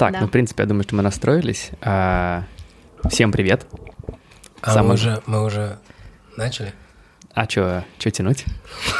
[0.00, 0.20] Так, Да.
[0.20, 1.72] ну, в принципе, я думаю, что мы настроились.
[1.82, 2.44] А,
[3.10, 3.66] Всем привет.
[4.62, 5.78] А Самое- мы уже, мы уже
[6.38, 6.72] начали?
[7.34, 8.46] А чё, чё тянуть?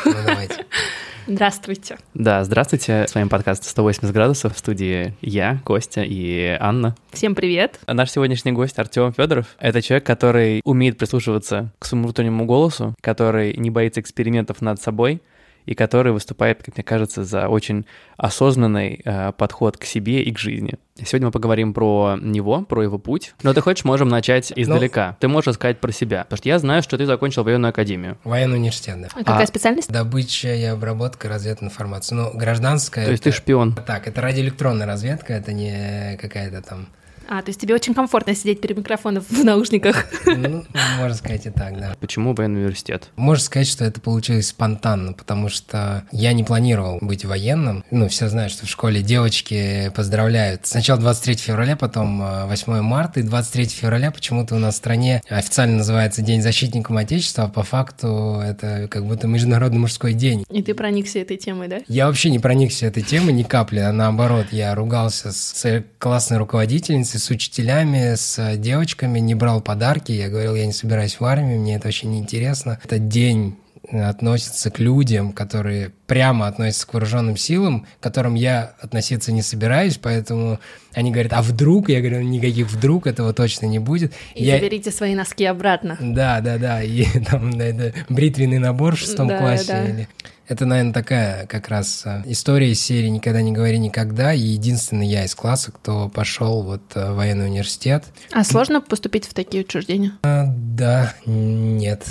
[0.05, 0.67] Ну, давайте.
[1.27, 1.97] Здравствуйте.
[2.13, 3.07] Да, здравствуйте.
[3.09, 6.97] С вами подкаст «180 градусов» в студии я, Костя и Анна.
[7.13, 7.79] Всем привет.
[7.87, 9.47] А Наш сегодняшний гость Артем Федоров.
[9.59, 15.23] Это человек, который умеет прислушиваться к своему внутреннему голосу, который не боится экспериментов над собой
[15.71, 20.39] и который выступает, как мне кажется, за очень осознанный э, подход к себе и к
[20.39, 20.75] жизни.
[20.97, 23.35] Сегодня мы поговорим про него, про его путь.
[23.45, 25.17] Но ты хочешь, можем начать издалека.
[25.21, 26.25] Ты можешь сказать про себя.
[26.25, 28.19] Потому что я знаю, что ты закончил военную академию.
[28.25, 29.09] Военный университет, да.
[29.15, 29.93] А какая А- специальность?
[29.93, 32.17] Добыча и обработка разведной информации.
[32.17, 33.05] Ну, гражданская...
[33.05, 33.77] То есть ты шпион.
[33.87, 36.89] Так, это радиоэлектронная разведка, это не какая-то там...
[37.31, 40.07] А, то есть тебе очень комфортно сидеть перед микрофоном в наушниках.
[40.27, 40.65] Ну,
[40.99, 41.95] можно сказать и так, да.
[42.01, 43.11] Почему военный университет?
[43.15, 47.85] Можно сказать, что это получилось спонтанно, потому что я не планировал быть военным.
[47.93, 50.67] Ну, все знают, что в школе девочки поздравляют.
[50.67, 55.23] Сначала 23 февраля, потом э, 8 марта, и 23 февраля почему-то у нас в стране
[55.29, 60.45] официально называется День защитников Отечества, а по факту это как будто Международный мужской день.
[60.51, 61.79] И ты проникся этой темой, да?
[61.87, 67.20] Я вообще не проникся этой темой ни капли, а наоборот, я ругался с классной руководительницей,
[67.21, 71.77] с учителями, с девочками, не брал подарки, я говорил, я не собираюсь в армию, мне
[71.77, 72.81] это вообще не интересно.
[72.83, 73.57] Этот день
[73.93, 79.99] относится к людям, которые прямо относятся к вооруженным силам, к которым я относиться не собираюсь,
[79.99, 80.61] поэтому
[80.93, 81.89] они говорят, а вдруг?
[81.89, 84.13] Я говорю, никаких вдруг, этого точно не будет.
[84.35, 84.57] И я...
[84.57, 85.97] заберите свои носки обратно.
[86.01, 86.83] Да, да, да.
[86.83, 89.67] И там да, это бритвенный набор в шестом Да, классе.
[89.73, 89.85] да.
[89.85, 90.09] или-
[90.51, 94.35] Это, наверное, такая как раз а, история из серии «Никогда не говори никогда».
[94.35, 98.07] И единственный я из класса, кто пошел вот а, в военный университет.
[98.33, 100.15] А сложно поступить в такие учреждения?
[100.25, 102.05] А, да, нет.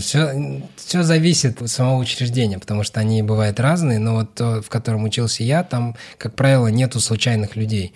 [0.00, 4.70] Все, все зависит от самого учреждения, потому что они бывают разные, но вот то, в
[4.70, 7.92] котором учился я, там, как правило, нету случайных людей.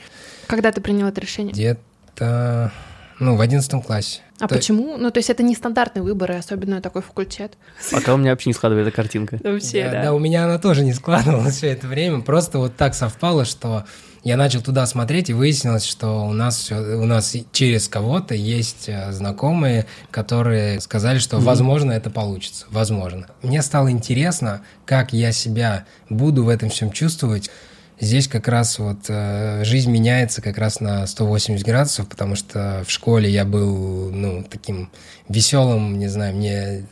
[0.47, 1.55] Когда ты принял это решение?
[1.55, 2.71] Где-то,
[3.19, 4.21] ну, в одиннадцатом классе.
[4.41, 4.97] А То- почему?
[4.97, 7.53] Ну, то есть это не стандартный выбор, и особенно такой факультет.
[7.93, 9.39] Пока у меня вообще не складывается картинка.
[9.43, 10.03] Вообще, да, да.
[10.05, 12.21] да, у меня она тоже не складывалась все это время.
[12.23, 13.85] Просто вот так совпало, что
[14.23, 18.89] я начал туда смотреть, и выяснилось, что у нас всё- у нас через кого-то есть
[18.89, 23.29] э, знакомые, которые сказали, что возможно это получится, возможно.
[23.43, 27.51] Мне стало интересно, как я себя буду в этом всем чувствовать.
[28.01, 32.91] Здесь как раз вот э, жизнь меняется как раз на 180 градусов, потому что в
[32.91, 34.91] школе я был, ну, таким
[35.29, 36.87] веселым, не знаю, мне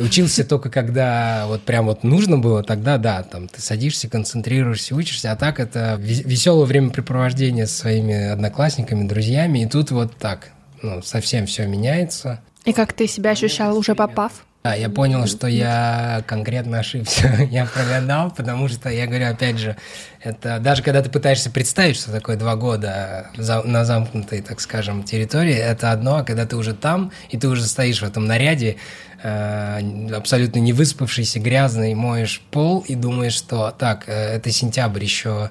[0.00, 5.30] учился только когда вот прям вот нужно было, тогда да, там ты садишься, концентрируешься, учишься,
[5.30, 10.50] а так это веселое времяпрепровождение со своими одноклассниками, друзьями, и тут вот так,
[10.82, 12.40] ну, совсем все меняется.
[12.64, 14.44] И как ты себя ощущал, уже попав?
[14.68, 17.28] Да, я понял, что я конкретно ошибся.
[17.50, 19.76] я прогадал, потому что, я говорю, опять же,
[20.20, 25.04] это даже когда ты пытаешься представить, что такое два года за- на замкнутой, так скажем,
[25.04, 28.76] территории, это одно, а когда ты уже там, и ты уже стоишь в этом наряде,
[29.22, 35.50] э, абсолютно не выспавшийся, грязный, моешь пол и думаешь, что так, э, это сентябрь еще...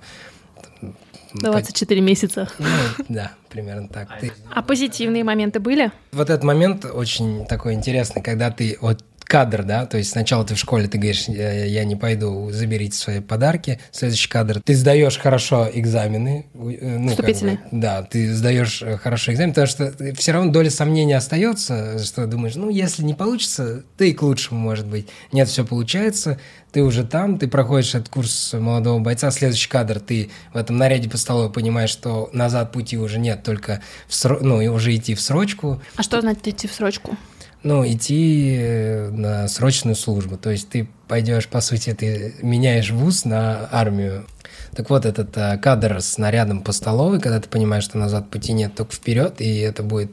[1.34, 2.50] 24 месяца.
[2.60, 2.68] Ну,
[3.10, 4.08] да, примерно так.
[4.20, 5.92] Ты- А позитивные моменты были?
[6.12, 10.56] Вот этот момент очень такой интересный, когда ты вот кадр, да, то есть сначала ты
[10.56, 13.80] в школе, ты говоришь, «Э, я не пойду, заберите свои подарки.
[13.92, 16.46] Следующий кадр, ты сдаешь хорошо экзамены.
[16.54, 17.60] э, Ну, как бы, Вступительные.
[17.72, 22.56] да, ты сдаешь э, хорошо экзамен, потому что все равно доля сомнения остается, что думаешь,
[22.56, 25.08] ну, если не получится, то и к лучшему, может быть.
[25.32, 26.40] Нет, все получается,
[26.72, 31.10] ты уже там, ты проходишь этот курс молодого бойца, следующий кадр, ты в этом наряде
[31.10, 35.22] по столу понимаешь, что назад пути уже нет, только в сро- ну, уже идти в
[35.22, 37.18] срочку, А что значит идти в срочку?
[37.68, 40.38] Ну, идти э, на срочную службу.
[40.38, 44.26] То есть ты пойдешь, по сути, ты меняешь вуз на армию.
[44.74, 48.54] Так вот, этот э, кадр с нарядом по столовой, когда ты понимаешь, что назад пути
[48.54, 50.12] нет, только вперед, и это будет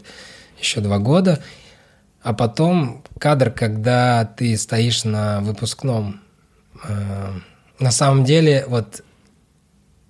[0.58, 1.40] еще два года.
[2.22, 6.20] А потом кадр, когда ты стоишь на выпускном.
[6.82, 7.34] Э,
[7.78, 9.04] На самом деле, вот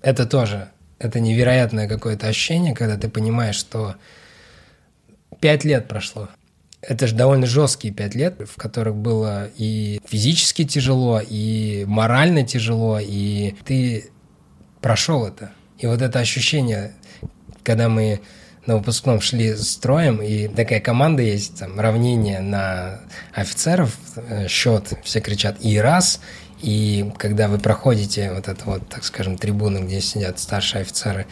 [0.01, 0.69] это тоже,
[0.99, 3.97] это невероятное какое-то ощущение, когда ты понимаешь, что
[5.41, 6.29] пять лет прошло.
[6.87, 12.99] Это же довольно жесткие пять лет, в которых было и физически тяжело, и морально тяжело,
[13.01, 14.11] и ты
[14.81, 15.53] прошел это.
[15.79, 16.93] И вот это ощущение,
[17.63, 18.21] когда мы
[18.67, 23.01] на выпускном шли строем, и такая команда есть, там, равнение на
[23.33, 26.21] офицеров, э, счет, все кричат «и раз»,
[26.63, 31.27] и когда вы проходите вот эту вот, так скажем, трибуну, где сидят старшие офицеры,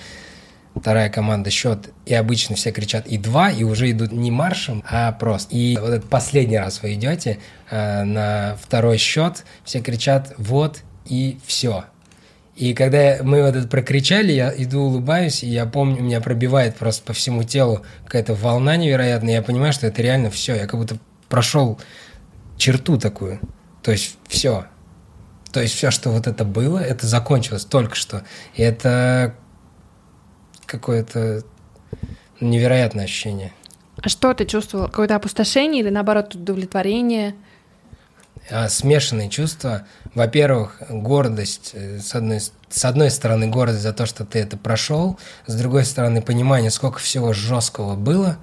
[0.74, 5.12] вторая команда счет, и обычно все кричат и два, и уже идут не маршем, а
[5.12, 5.54] просто.
[5.54, 7.38] И вот этот последний раз вы идете
[7.70, 11.84] э, на второй счет, все кричат вот и все.
[12.54, 17.02] И когда мы вот это прокричали, я иду улыбаюсь, и я помню, меня пробивает просто
[17.02, 19.34] по всему телу какая-то волна невероятная.
[19.34, 20.54] Я понимаю, что это реально все.
[20.54, 20.98] Я как будто
[21.28, 21.80] прошел
[22.58, 23.40] черту такую.
[23.82, 24.66] То есть все.
[25.50, 28.22] То есть все, что вот это было, это закончилось только что.
[28.54, 29.34] И это
[30.72, 31.42] какое-то
[32.40, 33.52] невероятное ощущение.
[34.02, 34.86] А что ты чувствовал?
[34.86, 37.34] Какое-то опустошение или наоборот удовлетворение?
[38.50, 39.86] А, смешанные чувства.
[40.14, 41.70] Во-первых, гордость.
[41.74, 45.18] э, С одной, с одной стороны, гордость за то, что ты это прошел.
[45.46, 48.38] С другой стороны, понимание, сколько всего жесткого было.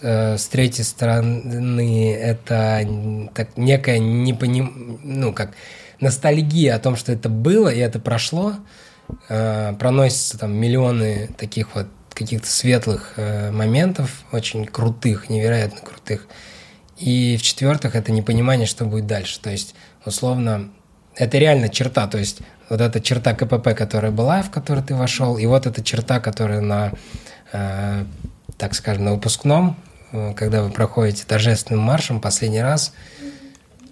[0.00, 2.88] Э, С третьей стороны, это
[3.34, 5.00] так, некая непоним...
[5.02, 5.50] ну, как
[6.00, 8.54] ностальгия о том, что это было и это прошло.
[9.28, 16.26] Э, Проносятся там миллионы таких вот каких-то светлых э, моментов, очень крутых, невероятно крутых.
[16.96, 19.40] И в-четвертых, это непонимание, что будет дальше.
[19.40, 19.74] То есть,
[20.04, 20.70] условно,
[21.16, 22.06] это реально черта.
[22.06, 25.82] То есть, вот эта черта КПП, которая была, в которую ты вошел, и вот эта
[25.82, 26.92] черта, которая на,
[27.52, 28.04] э,
[28.56, 29.76] так скажем, на выпускном,
[30.12, 32.92] э, когда вы проходите торжественным маршем последний раз,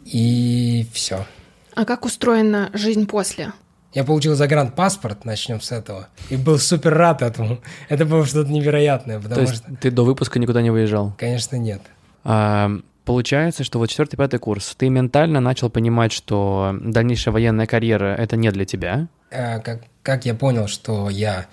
[0.04, 1.26] и все.
[1.74, 3.52] А как устроена жизнь после?
[3.94, 7.58] Я получил загранпаспорт, начнем с этого, и был супер рад этому.
[7.88, 11.14] Это было что-то невероятное, То потому есть что, ты до выпуска никуда не выезжал?
[11.18, 11.82] конечно, нет.
[12.24, 12.70] А,
[13.04, 18.36] получается, что вот четвертый, пятый курс, ты ментально начал понимать, что дальнейшая военная карьера— это
[18.36, 19.08] не для тебя.
[19.30, 21.46] А, как, как я понял, что я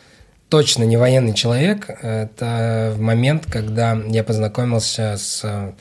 [0.50, 5.74] точно не военный человек, это в момент, когда я познакомился с э,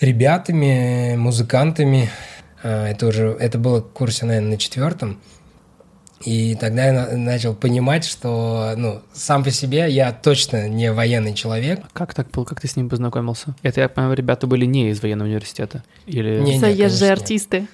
[0.00, 2.10] ребятами, музыкантами.
[2.64, 5.20] А, Это уже это было в курсе, наверное, на четвертом.
[6.24, 11.34] И тогда я на- начал понимать, что ну, сам по себе я точно не военный
[11.34, 11.80] человек.
[11.82, 12.44] А Как так было?
[12.44, 13.54] Как ты с ним познакомился?
[13.62, 15.84] Это, я понимаю, ребята были не из военного университета?
[16.06, 16.40] Или...
[16.40, 17.66] Не, не, Заезжие артисты.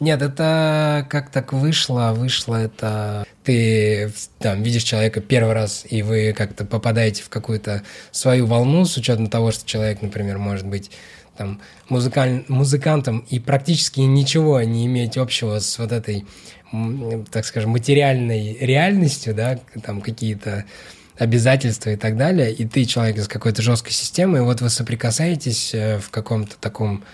[0.00, 3.26] Нет, это как так вышло, вышло это...
[3.42, 8.96] Ты там видишь человека первый раз, и вы как-то попадаете в какую-то свою волну, с
[8.96, 10.92] учетом того, что человек, например, может быть
[11.38, 12.44] там музыкаль...
[12.48, 16.26] музыкантом и практически ничего не иметь общего с вот этой,
[17.30, 20.64] так скажем, материальной реальностью, да, там какие-то
[21.16, 25.74] обязательства и так далее, и ты человек из какой-то жесткой системы, и вот вы соприкасаетесь
[25.74, 27.04] э, в каком-то таком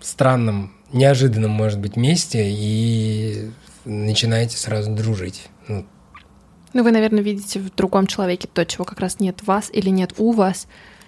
[0.00, 3.50] странном, неожиданном, может быть, месте и
[3.84, 5.48] начинаете сразу дружить.
[5.68, 5.84] Ну,
[6.72, 9.88] Ну, вы, наверное, видите в другом человеке то, чего как раз нет в вас или
[9.88, 10.66] нет у вас,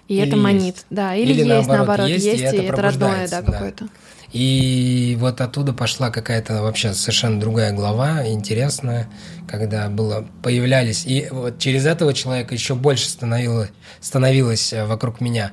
[0.08, 0.42] и Или это есть.
[0.42, 0.76] манит.
[0.90, 3.42] Да, или, Или есть, наоборот, наоборот, есть, есть, и и, это это родное, да.
[3.42, 3.88] какое-то.
[4.32, 9.08] И вот оттуда пошла какая-то вообще совершенно другая глава, интересная,
[9.46, 13.70] когда было, появлялись, и вот через этого человека еще больше становилось,
[14.00, 15.52] становилось э, вокруг меня,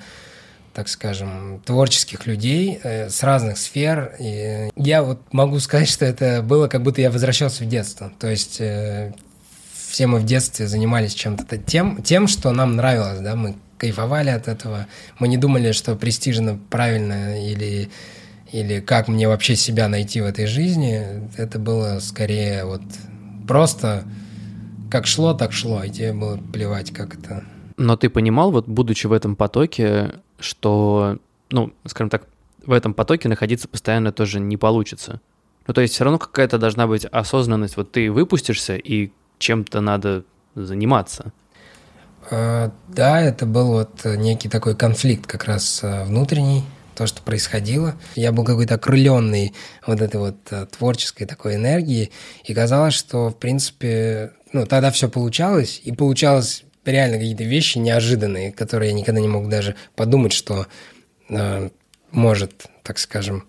[0.73, 4.13] так скажем, творческих людей э, с разных сфер.
[4.19, 8.11] И я вот могу сказать, что это было, как будто я возвращался в детство.
[8.19, 9.13] То есть э,
[9.87, 14.47] все мы в детстве занимались чем-то тем, тем, что нам нравилось, да, мы кайфовали от
[14.47, 14.87] этого,
[15.19, 17.89] мы не думали, что престижно, правильно или
[18.51, 22.81] или как мне вообще себя найти в этой жизни, это было скорее вот
[23.47, 24.05] просто
[24.89, 27.43] как шло, так шло, и тебе было плевать, как это.
[27.77, 31.17] Но ты понимал, вот будучи в этом потоке, что,
[31.49, 32.27] ну, скажем так,
[32.65, 35.19] в этом потоке находиться постоянно тоже не получится.
[35.67, 37.75] Ну, то есть все равно какая-то должна быть осознанность.
[37.75, 40.23] Вот ты выпустишься, и чем-то надо
[40.53, 41.33] заниматься.
[42.31, 46.63] А, Да, это был вот некий такой конфликт как раз а, внутренний,
[46.95, 47.95] то, что происходило.
[48.15, 49.53] Я был какой-то окрыленный
[49.85, 52.11] вот этой вот а, творческой такой энергией,
[52.43, 58.51] и казалось, что, в принципе, ну, тогда все получалось, и получалось реально какие-то вещи неожиданные,
[58.51, 60.67] которые я никогда не мог даже подумать, что
[61.29, 61.69] а,
[62.11, 63.45] может, так скажем,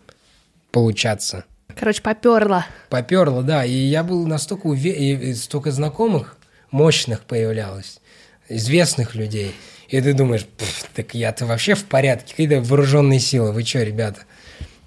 [0.73, 1.45] получаться.
[1.79, 2.67] Короче, поперло.
[2.89, 3.65] Поперло, да.
[3.65, 6.37] И я был настолько уверен, и столько знакомых,
[6.71, 8.01] мощных появлялось,
[8.49, 9.55] известных людей.
[9.89, 14.23] И ты думаешь, «Пф, так я-то вообще в порядке, какие-то вооруженные силы, вы что, ребята?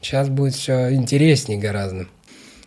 [0.02, 2.08] Сейчас будет все интереснее гораздо.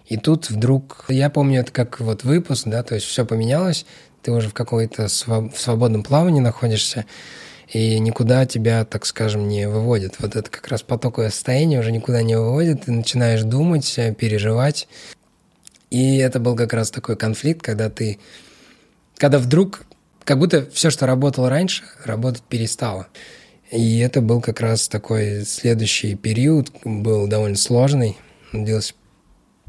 [0.07, 3.87] И тут вдруг, я помню это как вот выпуск, да, то есть все поменялось,
[4.23, 7.07] ты уже в какой-то сва- в свободном плавании находишься,
[7.69, 10.17] и никуда тебя, так скажем, не выводит.
[10.19, 14.89] Вот это как раз потоковое состояние уже никуда не выводит, ты начинаешь думать, э, переживать.
[15.91, 18.19] И это был как раз такой конфликт, когда ты,
[19.17, 19.85] когда вдруг,
[20.25, 23.09] как будто все, что работало раньше, работать перестало.
[23.71, 28.19] И это был как раз такой следующий период, был довольно сложный.
[28.53, 28.95] Он длился-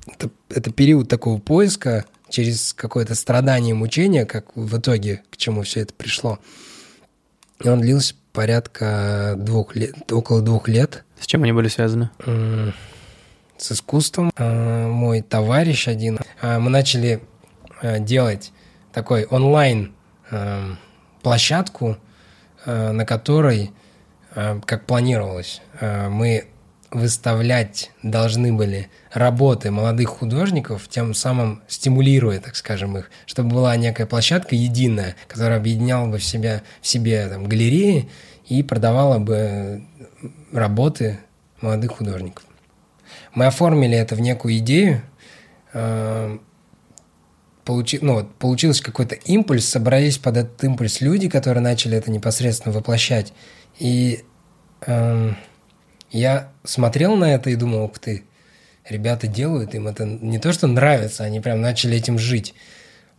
[0.08, 5.82] Это, это период такого поиска через какое-то страдание мучение, как в итоге к чему все
[5.82, 6.40] это пришло.
[7.64, 11.06] И он длился порядка двух лет, около двух лет.
[11.20, 12.10] С чем они были связаны?
[13.58, 14.32] С искусством.
[14.36, 17.22] Э, мой товарищ один, э, мы начали
[17.82, 18.52] э, делать
[18.92, 19.94] такой онлайн
[21.22, 21.98] площадку,
[22.66, 23.72] на которой,
[24.34, 26.48] как планировалось, мы
[26.94, 34.06] выставлять должны были работы молодых художников, тем самым стимулируя, так скажем, их, чтобы была некая
[34.06, 38.10] площадка единая, которая объединяла бы в, себя, в себе там, галереи
[38.48, 39.84] и продавала бы
[40.52, 41.20] работы
[41.62, 42.44] молодых художников.
[43.34, 45.02] Мы оформили это в некую идею,
[45.74, 46.38] э,
[47.66, 52.74] получи, ну, вот, получился какой-то импульс, собрались под этот импульс люди, которые начали это непосредственно
[52.74, 53.34] воплощать.
[53.80, 54.24] И
[54.86, 55.34] э,
[56.12, 58.24] я смотрел на это и думал, ух ты,
[58.88, 62.54] ребята делают, им это не то, что нравится, они прям начали этим жить.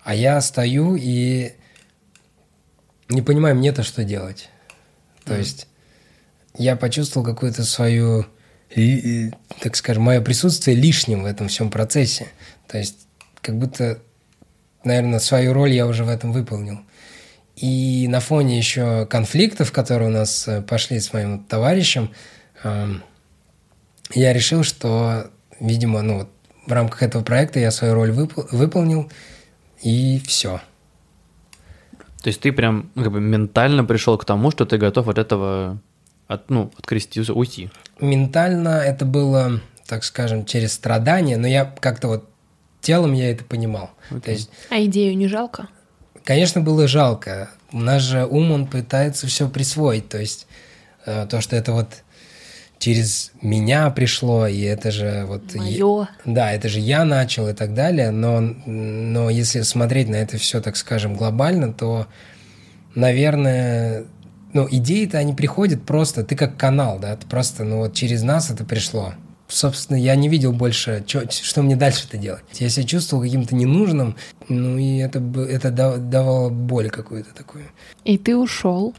[0.02, 1.52] А я стою и
[3.08, 4.48] не понимаю, мне-то что делать.
[5.24, 5.38] То mm.
[5.38, 5.66] есть
[6.56, 8.26] я почувствовал какую-то свою,
[9.60, 12.28] так скажем, мое присутствие лишним в этом всем процессе.
[12.68, 13.06] То есть
[13.40, 14.00] как будто,
[14.84, 16.80] наверное, свою роль я уже в этом выполнил.
[17.56, 22.10] И на фоне еще конфликтов, которые у нас э, пошли с моим товарищем,
[24.14, 26.28] я решил, что, видимо, ну, вот
[26.66, 29.10] в рамках этого проекта я свою роль вып- выполнил,
[29.82, 30.60] и все.
[32.22, 35.18] То есть ты прям ну, как бы ментально пришел к тому, что ты готов от
[35.18, 35.78] этого
[36.26, 37.70] от, ну, откреститься, уйти?
[38.00, 42.30] Ментально это было, так скажем, через страдания, но я как-то вот
[42.84, 43.90] телом я это понимал.
[44.10, 44.20] Okay.
[44.20, 45.68] То есть, а идею не жалко?
[46.22, 47.50] Конечно, было жалко.
[47.72, 50.08] У нас же ум, он пытается все присвоить.
[50.08, 50.46] То есть
[51.04, 51.88] э, то, что это вот
[52.78, 55.54] через меня пришло, и это же вот...
[55.54, 56.08] Мое.
[56.24, 60.60] Да, это же я начал и так далее, но, но если смотреть на это все,
[60.60, 62.06] так скажем, глобально, то,
[62.94, 64.04] наверное,
[64.52, 68.50] ну, идеи-то они приходят просто, ты как канал, да, ты просто, ну, вот через нас
[68.50, 69.14] это пришло.
[69.48, 72.42] Собственно, я не видел больше, чё, что мне дальше-то делать.
[72.54, 74.16] Я себя чувствовал каким-то ненужным,
[74.48, 77.64] ну, и это, это давало боль какую-то такую.
[78.04, 78.94] И ты ушел.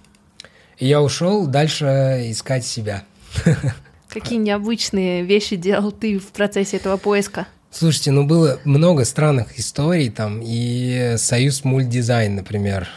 [0.78, 1.86] И я ушел дальше
[2.28, 3.04] искать себя.
[4.10, 7.48] Какие необычные вещи делал ты в процессе этого поиска?
[7.72, 12.88] Слушайте, ну было много странных историй там, и Союз мультдизайн, например.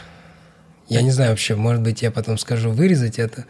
[0.88, 3.45] Я не знаю вообще, может быть, я потом скажу вырезать это,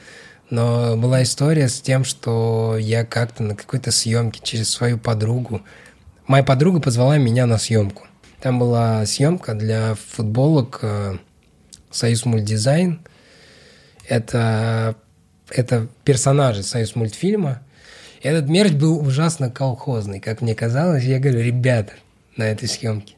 [0.51, 5.63] но была история с тем, что я как-то на какой-то съемке через свою подругу,
[6.27, 8.07] моя подруга позвала меня на съемку.
[8.41, 11.17] Там была съемка для футболок э,
[11.91, 13.01] Союз мультдизайн.
[14.07, 14.97] Это
[15.51, 17.63] это персонажи Союз мультфильма.
[18.23, 21.05] Этот мерч был ужасно колхозный, как мне казалось.
[21.05, 21.93] Я говорю, ребята,
[22.37, 23.15] на этой съемке,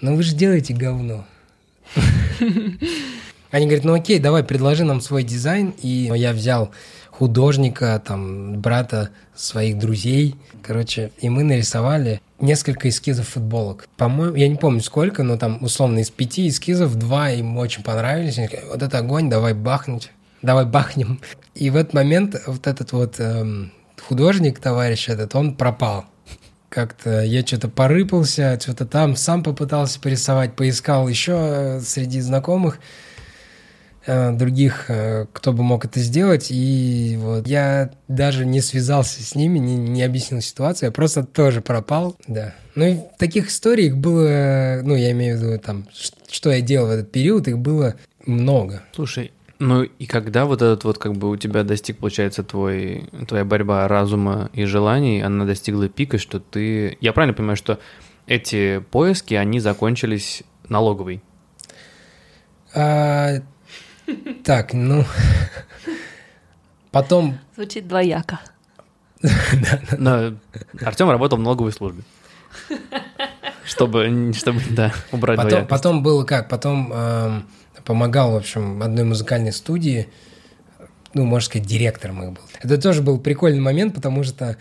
[0.00, 1.26] ну вы же делаете говно.
[3.52, 5.72] Они говорят, ну окей, давай, предложи нам свой дизайн.
[5.80, 6.72] И я взял
[7.10, 10.34] художника, там, брата своих друзей.
[10.60, 13.86] Короче, и мы нарисовали несколько эскизов футболок.
[13.96, 18.38] По-моему, я не помню сколько, но там условно из пяти эскизов два им очень понравились.
[18.38, 20.10] Они сказали, вот это огонь, давай бахнуть
[20.42, 21.20] давай бахнем.
[21.54, 26.04] И в этот момент вот этот вот эм, художник, товарищ этот, он пропал.
[26.68, 32.78] Как-то я что-то порыпался, что-то там сам попытался порисовать, поискал еще э, среди знакомых
[34.06, 39.58] других, э, кто бы мог это сделать, и вот я даже не связался с ними,
[39.58, 42.54] не, не объяснил ситуацию, я просто тоже пропал, да.
[42.74, 45.86] Ну и таких историй их было, ну я имею в виду там,
[46.30, 47.94] что я делал в этот период, их было
[48.26, 48.82] много.
[48.94, 53.44] Слушай, ну и когда вот этот вот как бы у тебя достиг, получается, твой, твоя
[53.44, 56.98] борьба разума и желаний, она достигла пика, что ты...
[57.00, 57.78] Я правильно понимаю, что
[58.26, 61.22] эти поиски, они закончились налоговой?
[62.74, 63.36] А,
[64.44, 65.04] так, ну...
[66.90, 67.38] Потом...
[67.56, 68.40] Звучит двояко.
[69.98, 70.34] Но
[70.82, 72.02] Артем работал в налоговой службе.
[73.64, 76.48] Чтобы, чтобы да, убрать потом, потом было как?
[76.48, 77.46] Потом эм,
[77.84, 80.08] помогал, в общем, одной музыкальной студии,
[81.14, 82.42] ну, можно сказать, директором их был.
[82.60, 84.56] Это тоже был прикольный момент, потому что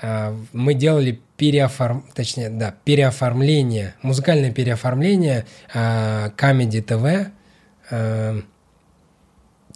[0.00, 2.04] э, мы делали переоформ...
[2.14, 7.30] точнее, да, переоформление, музыкальное переоформление э, Comedy TV,
[7.90, 8.40] э,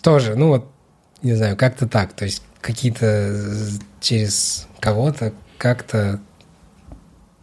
[0.02, 0.70] тоже, ну вот,
[1.22, 3.34] не знаю, как-то так, то есть какие-то
[4.00, 6.20] через кого-то как-то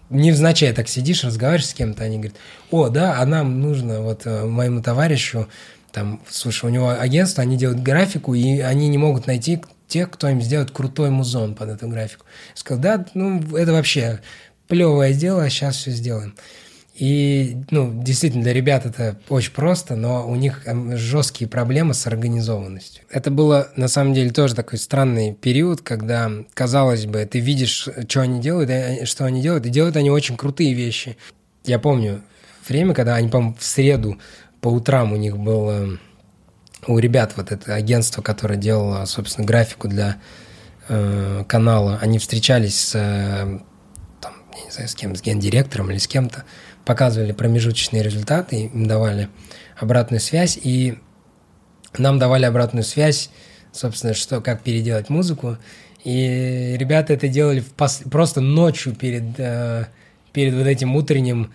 [0.09, 2.37] невзначай так сидишь, разговариваешь с кем-то, они говорят,
[2.71, 5.47] о, да, а нам нужно вот э, моему товарищу,
[5.91, 10.29] там, слушай, у него агентство, они делают графику, и они не могут найти тех, кто
[10.29, 12.25] им сделает крутой музон под эту графику.
[12.53, 14.19] Я сказал, да, ну, это вообще
[14.67, 16.35] плевое дело, сейчас все сделаем.
[16.97, 22.07] И, ну, действительно, для ребят это очень просто, но у них эм, жесткие проблемы с
[22.07, 23.03] организованностью.
[23.11, 28.21] Это было, на самом деле, тоже такой странный период, когда, казалось бы, ты видишь, что
[28.21, 28.71] они делают,
[29.07, 31.17] что они делают, и делают они очень крутые вещи.
[31.65, 32.23] Я помню
[32.67, 34.17] время, когда они, по в среду
[34.59, 35.99] по утрам у них было
[36.87, 40.17] у ребят вот это агентство, которое делало, собственно, графику для
[40.87, 43.59] э, канала, они встречались с, э,
[44.19, 46.43] там, я не знаю, с кем, с гендиректором или с кем-то,
[46.87, 49.27] показывали промежуточные результаты, им давали
[49.75, 50.97] обратную связь, и
[51.97, 53.29] нам давали обратную связь,
[53.73, 55.57] собственно, что, как переделать музыку.
[56.05, 58.03] И ребята это делали пос...
[58.09, 59.87] просто ночью перед, э,
[60.31, 61.51] перед вот этим утренним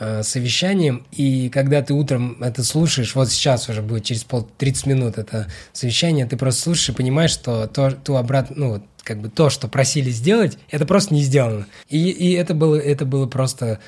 [0.00, 1.06] э, совещанием.
[1.12, 5.46] И когда ты утром это слушаешь, вот сейчас уже будет через пол 30 минут это
[5.72, 9.68] совещание, ты просто слушаешь и понимаешь, что то, ту обратно, ну, как бы то, что
[9.68, 11.66] просили сделать, это просто не сделано.
[11.88, 13.78] И, и это, было, это было просто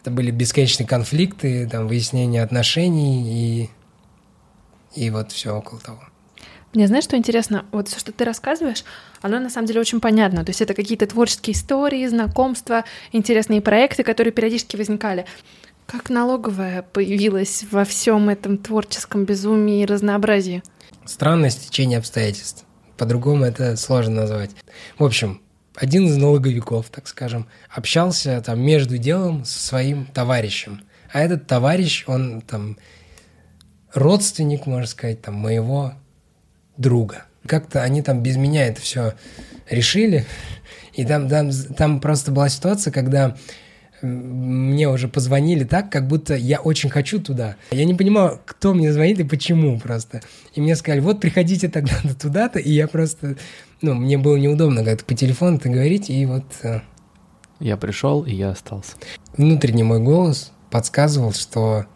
[0.00, 3.68] это были бесконечные конфликты, там, выяснение отношений
[4.94, 6.00] и, и вот все около того.
[6.72, 7.66] Мне знаешь, что интересно?
[7.72, 8.84] Вот все, что ты рассказываешь,
[9.22, 10.44] оно на самом деле очень понятно.
[10.44, 15.26] То есть это какие-то творческие истории, знакомства, интересные проекты, которые периодически возникали.
[15.86, 20.62] Как налоговая появилась во всем этом творческом безумии и разнообразии?
[21.04, 22.64] Странное стечение обстоятельств.
[22.96, 24.50] По-другому это сложно назвать.
[24.96, 25.40] В общем,
[25.74, 30.82] один из налоговиков, так скажем, общался там между делом со своим товарищем.
[31.12, 32.76] А этот товарищ, он там
[33.92, 35.94] родственник, можно сказать, там моего
[36.76, 37.24] друга.
[37.46, 39.14] Как-то они там без меня это все
[39.68, 40.26] решили.
[40.92, 43.36] И там, там, там просто была ситуация, когда
[44.02, 47.56] мне уже позвонили так, как будто я очень хочу туда.
[47.70, 50.22] Я не понимал, кто мне звонит и почему просто.
[50.54, 53.36] И мне сказали, вот приходите тогда туда-то, и я просто,
[53.82, 56.44] ну, мне было неудобно как-то по телефону это говорить, и вот...
[56.62, 56.80] Э,
[57.58, 58.92] я пришел, и я остался.
[59.36, 61.86] Внутренний мой голос подсказывал, что...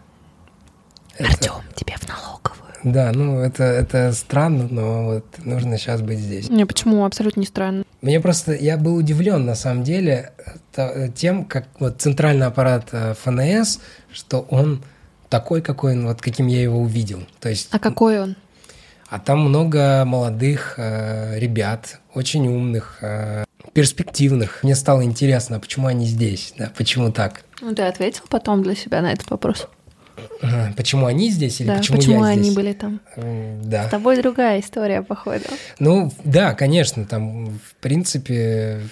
[1.18, 1.76] Артем, это...
[1.76, 2.63] тебе в налоговую.
[2.85, 6.50] Да, ну это, это странно, но вот нужно сейчас быть здесь.
[6.50, 7.05] Не, почему?
[7.05, 7.85] Абсолютно не странно.
[8.03, 10.33] Мне просто, я был удивлен на самом деле
[11.14, 13.81] тем, как вот центральный аппарат э, ФНС,
[14.12, 14.83] что он
[15.31, 17.21] такой, какой он, вот каким я его увидел.
[17.41, 18.37] То есть, а какой он?
[19.09, 24.63] А там много молодых э, ребят, очень умных, э, перспективных.
[24.63, 27.45] Мне стало интересно, почему они здесь, да, почему так.
[27.61, 29.69] Ну, ты ответил потом для себя на этот вопрос?
[30.77, 32.55] Почему они здесь или да, почему, почему я они здесь?
[32.55, 33.00] были там?
[33.17, 33.89] Да.
[33.89, 35.45] С тобой другая история, походу.
[35.79, 38.83] Ну, да, конечно, там, в принципе,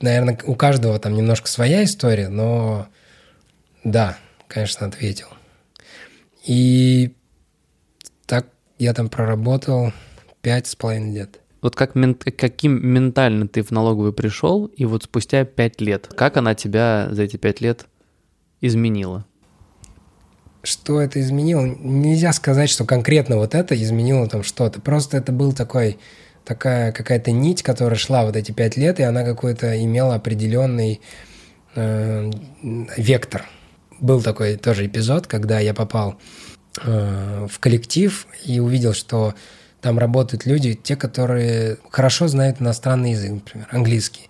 [0.00, 2.88] наверное, у каждого там немножко своя история, но
[3.84, 4.16] да,
[4.48, 5.28] конечно, ответил.
[6.44, 7.14] И
[8.26, 8.46] так
[8.78, 9.92] я там проработал
[10.40, 11.40] пять с половиной лет.
[11.60, 16.36] Вот как мен, каким ментально ты в налоговую пришел, и вот спустя пять лет, как
[16.36, 17.86] она тебя за эти пять лет
[18.60, 19.26] изменила?
[20.62, 21.64] Что это изменило?
[21.64, 24.80] Нельзя сказать, что конкретно вот это изменило там что-то.
[24.80, 25.98] Просто это был такой
[26.44, 31.00] такая какая-то нить, которая шла вот эти пять лет, и она какой-то имела определенный
[31.74, 32.30] э,
[32.96, 33.44] вектор.
[34.00, 36.18] Был такой тоже эпизод, когда я попал
[36.82, 39.34] э, в коллектив и увидел, что
[39.80, 44.28] там работают люди, те, которые хорошо знают иностранный язык, например, английский.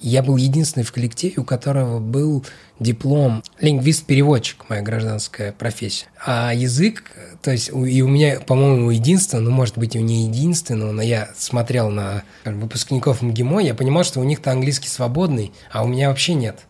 [0.00, 2.44] Я был единственный в коллективе, у которого был
[2.78, 6.06] диплом лингвист-переводчик, моя гражданская профессия.
[6.24, 7.04] А язык,
[7.42, 11.30] то есть и у меня, по-моему, единственное, ну, может быть, и не единственного, но я
[11.36, 16.34] смотрел на выпускников МГИМО, я понимал, что у них-то английский свободный, а у меня вообще
[16.34, 16.60] нет.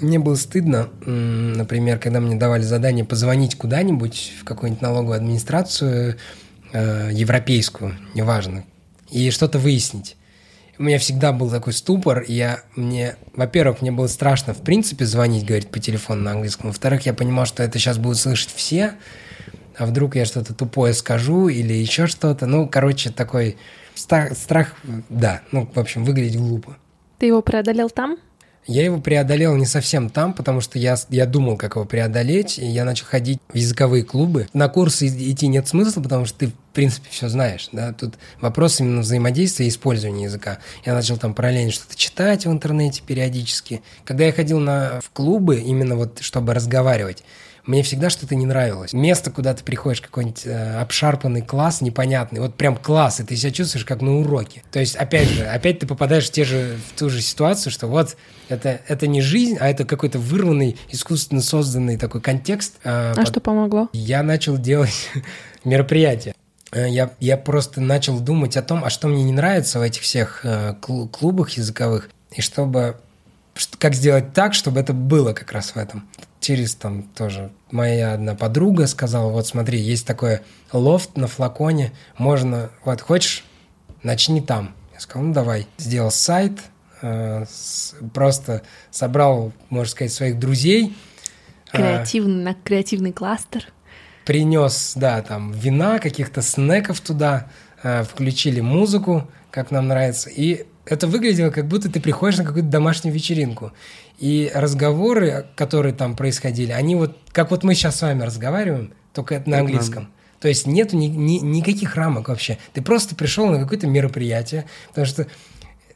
[0.00, 6.16] Мне было стыдно, например, когда мне давали задание позвонить куда-нибудь в какую-нибудь налоговую администрацию,
[6.72, 8.64] э, европейскую, неважно,
[9.10, 10.16] и что-то выяснить
[10.80, 12.24] у меня всегда был такой ступор.
[12.26, 16.68] Я, мне, во-первых, мне было страшно, в принципе, звонить, говорить по телефону на английском.
[16.70, 18.94] Во-вторых, я понимал, что это сейчас будут слышать все.
[19.76, 22.46] А вдруг я что-то тупое скажу или еще что-то.
[22.46, 23.58] Ну, короче, такой
[23.94, 24.74] страх, страх,
[25.10, 25.42] да.
[25.52, 26.78] Ну, в общем, выглядеть глупо.
[27.18, 28.16] Ты его преодолел там?
[28.66, 32.66] Я его преодолел не совсем там, потому что я, я думал, как его преодолеть, и
[32.66, 34.48] я начал ходить в языковые клубы.
[34.52, 37.68] На курсы идти нет смысла, потому что ты, в принципе, все знаешь.
[37.72, 37.92] Да?
[37.92, 40.58] Тут вопрос именно взаимодействия и использования языка.
[40.84, 43.82] Я начал там параллельно что-то читать в интернете периодически.
[44.04, 47.24] Когда я ходил на, в клубы, именно вот чтобы разговаривать,
[47.66, 48.92] мне всегда что-то не нравилось.
[48.92, 53.50] Место, куда ты приходишь, какой-нибудь э, обшарпанный класс, непонятный, вот прям класс, и ты себя
[53.50, 54.62] чувствуешь как на уроке.
[54.70, 57.86] То есть, опять же, опять ты попадаешь в, те же, в ту же ситуацию, что
[57.86, 58.16] вот
[58.48, 62.76] это, это не жизнь, а это какой-то вырванный, искусственно созданный такой контекст.
[62.84, 63.28] Э, а под...
[63.28, 63.88] что помогло?
[63.92, 65.10] Я начал делать
[65.64, 66.34] мероприятия.
[66.72, 70.02] Э, я, я просто начал думать о том, а что мне не нравится в этих
[70.02, 72.96] всех э, клубах языковых, и чтобы
[73.54, 76.08] Что- Как сделать так, чтобы это было как раз в этом.
[76.40, 80.40] Через там тоже моя одна подруга сказала, вот смотри, есть такой
[80.72, 83.44] лофт на флаконе, можно, вот хочешь,
[84.02, 84.74] начни там.
[84.94, 85.66] Я сказал, ну давай.
[85.76, 86.52] Сделал сайт,
[87.02, 90.96] э, с- просто собрал, можно сказать, своих друзей.
[91.72, 93.66] э, Креативный, на креативный кластер.
[94.24, 97.48] принес, да, там вина, каких-то снеков туда,
[97.82, 102.68] э, включили музыку, как нам нравится, и это выглядело, как будто ты приходишь на какую-то
[102.68, 103.72] домашнюю вечеринку.
[104.20, 109.34] И разговоры, которые там происходили, они вот, как вот мы сейчас с вами разговариваем, только
[109.36, 110.12] это на английском.
[110.40, 112.58] То есть нету ни- ни- никаких рамок вообще.
[112.74, 115.26] Ты просто пришел на какое-то мероприятие, потому что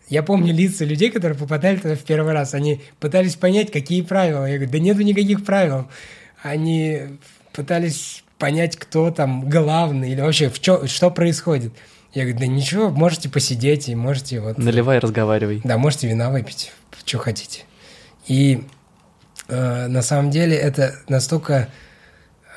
[0.08, 2.54] я помню лица людей, которые попадали туда в первый раз.
[2.54, 4.44] Они пытались понять, какие правила.
[4.46, 5.86] Я говорю, да нету никаких правил.
[6.42, 7.00] Они
[7.52, 11.72] пытались понять, кто там главный или вообще в чё, что происходит.
[12.12, 14.58] Я говорю, да ничего, можете посидеть и можете вот...
[14.58, 15.60] Наливай, разговаривай.
[15.64, 16.72] Да, можете вина выпить,
[17.04, 17.62] что хотите.
[18.26, 18.64] И
[19.48, 21.68] э, на самом деле это настолько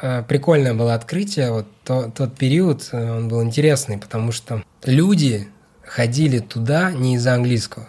[0.01, 1.51] э, прикольное было открытие.
[1.51, 5.47] Вот то- тот период, э, он был интересный, потому что люди
[5.83, 7.87] ходили туда не из-за английского.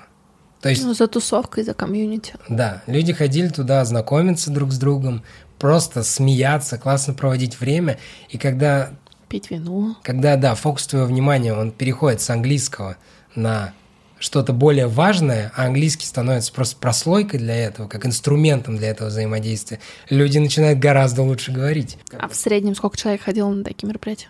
[0.61, 2.35] То есть, Ну, за тусовкой, за комьюнити.
[2.49, 5.23] да, люди ходили туда знакомиться друг с другом,
[5.61, 7.99] просто смеяться, классно проводить время.
[8.29, 8.91] И когда
[9.29, 9.97] Пить вино.
[10.03, 12.97] когда, да, фокус твоего внимания, он переходит с английского
[13.37, 13.73] на
[14.19, 19.81] что-то более важное, а английский становится просто прослойкой для этого, как инструментом для этого взаимодействия,
[20.11, 21.99] люди начинают гораздо лучше говорить.
[22.19, 24.29] А в среднем сколько человек ходило на такие мероприятия?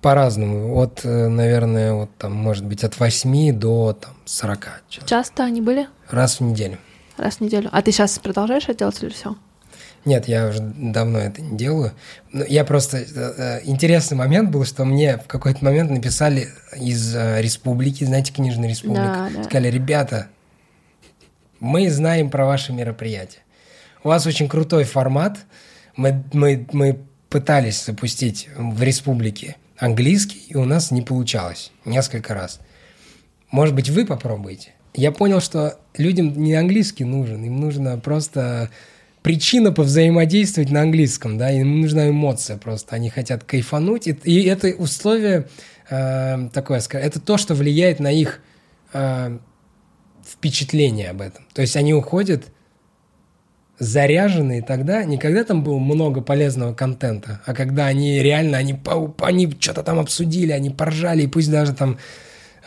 [0.00, 0.76] По-разному.
[0.76, 5.08] От, э, наверное, вот там, может быть, от 8 до там, 40 человек.
[5.08, 5.88] Часто они были?
[6.10, 6.78] Раз в неделю.
[7.16, 7.68] Раз в неделю.
[7.72, 9.36] А ты сейчас продолжаешь это делать или все?
[10.04, 11.92] Нет, я уже давно это не делаю.
[12.32, 12.98] Но я просто...
[12.98, 18.32] э, э, Интересный момент был, что мне в какой-то момент написали из э, республики, знаете,
[18.32, 19.30] книжная республика.
[19.30, 19.44] Да, да.
[19.44, 20.26] Сказали, ребята,
[21.60, 23.38] мы знаем про ваши мероприятия.
[24.02, 25.38] У вас очень крутой формат.
[25.94, 32.60] Мы, мы, мы пытались запустить в республике английский, и у нас не получалось несколько раз.
[33.50, 34.70] Может быть, вы попробуете?
[34.94, 38.70] Я понял, что людям не английский нужен, им нужно просто
[39.22, 44.68] причина повзаимодействовать на английском, да, им нужна эмоция просто, они хотят кайфануть, и, и это
[44.68, 45.48] условие
[45.88, 48.40] э, такое, это то, что влияет на их
[48.92, 49.38] э,
[50.26, 51.44] впечатление об этом.
[51.54, 52.44] То есть они уходят
[53.78, 58.78] заряженные тогда, не когда там было много полезного контента, а когда они реально, они,
[59.20, 61.98] они что-то там обсудили, они поржали, и пусть даже там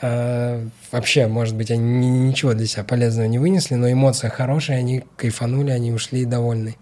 [0.01, 4.79] э, вообще, может быть, они ни- ничего для себя полезного не вынесли, но эмоция хорошая,
[4.79, 6.75] они кайфанули, они ушли довольны.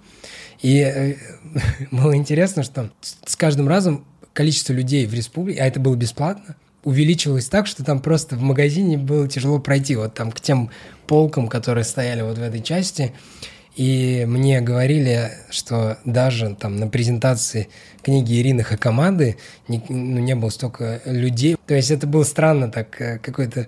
[0.62, 1.15] И э,
[1.91, 2.89] было интересно, что
[3.26, 7.99] с каждым разом количество людей в республике, а это было бесплатно, увеличивалось так, что там
[7.99, 10.69] просто в магазине было тяжело пройти, вот там к тем
[11.08, 13.13] полкам, которые стояли вот в этой части.
[13.76, 17.70] И мне говорили, что даже там на презентации
[18.04, 21.58] книги Ирины Хакамады не, ну, не было столько людей.
[21.66, 23.68] То есть это было странно так, э, какой-то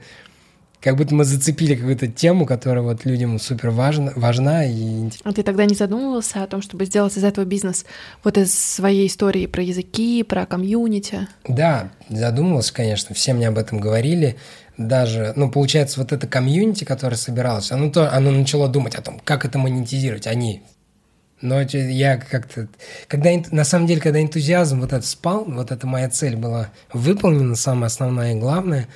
[0.86, 5.10] как будто мы зацепили какую-то тему, которая вот людям супер важна, важна и.
[5.24, 7.88] А ты тогда не задумывался о том, чтобы сделать из этого бизнес
[8.24, 11.28] вот из своей истории про языки, про комьюнити?
[11.48, 14.36] Да, задумывался, конечно, все мне об этом говорили.
[14.78, 19.22] Даже, ну, получается, вот это комьюнити, которое собиралось, оно, то, оно начало думать о том,
[19.24, 20.64] как это монетизировать, они.
[21.42, 22.68] Но я как-то...
[23.08, 27.56] Когда, на самом деле, когда энтузиазм вот этот спал, вот эта моя цель была выполнена,
[27.56, 28.88] самая основная и главная,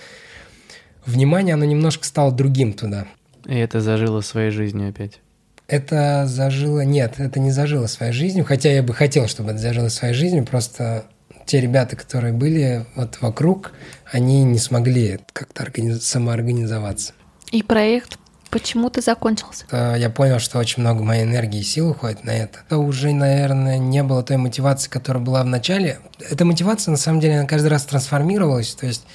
[1.05, 3.07] внимание, оно немножко стало другим туда.
[3.45, 5.19] И это зажило своей жизнью опять.
[5.67, 6.81] Это зажило...
[6.81, 10.45] Нет, это не зажило своей жизнью, хотя я бы хотел, чтобы это зажило своей жизнью,
[10.45, 11.05] просто
[11.49, 13.71] те ребята, которые были вот вокруг,
[14.11, 17.13] они не смогли как-то организ- самоорганизоваться.
[17.51, 18.19] И проект
[18.51, 19.65] почему-то закончился.
[19.71, 22.59] Э, Я понял, что очень много моей энергии и сил уходит на это.
[22.67, 25.97] Это уже, наверное, не было той мотивации, которая была в начале.
[26.19, 28.75] Эта мотивация, на самом деле, она каждый раз трансформировалась.
[28.75, 29.07] То есть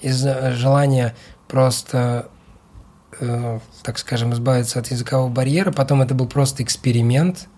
[0.00, 1.14] из э, желания
[1.46, 2.28] просто,
[3.20, 5.72] э, так скажем, избавиться от языкового барьера.
[5.72, 7.48] Потом это был просто эксперимент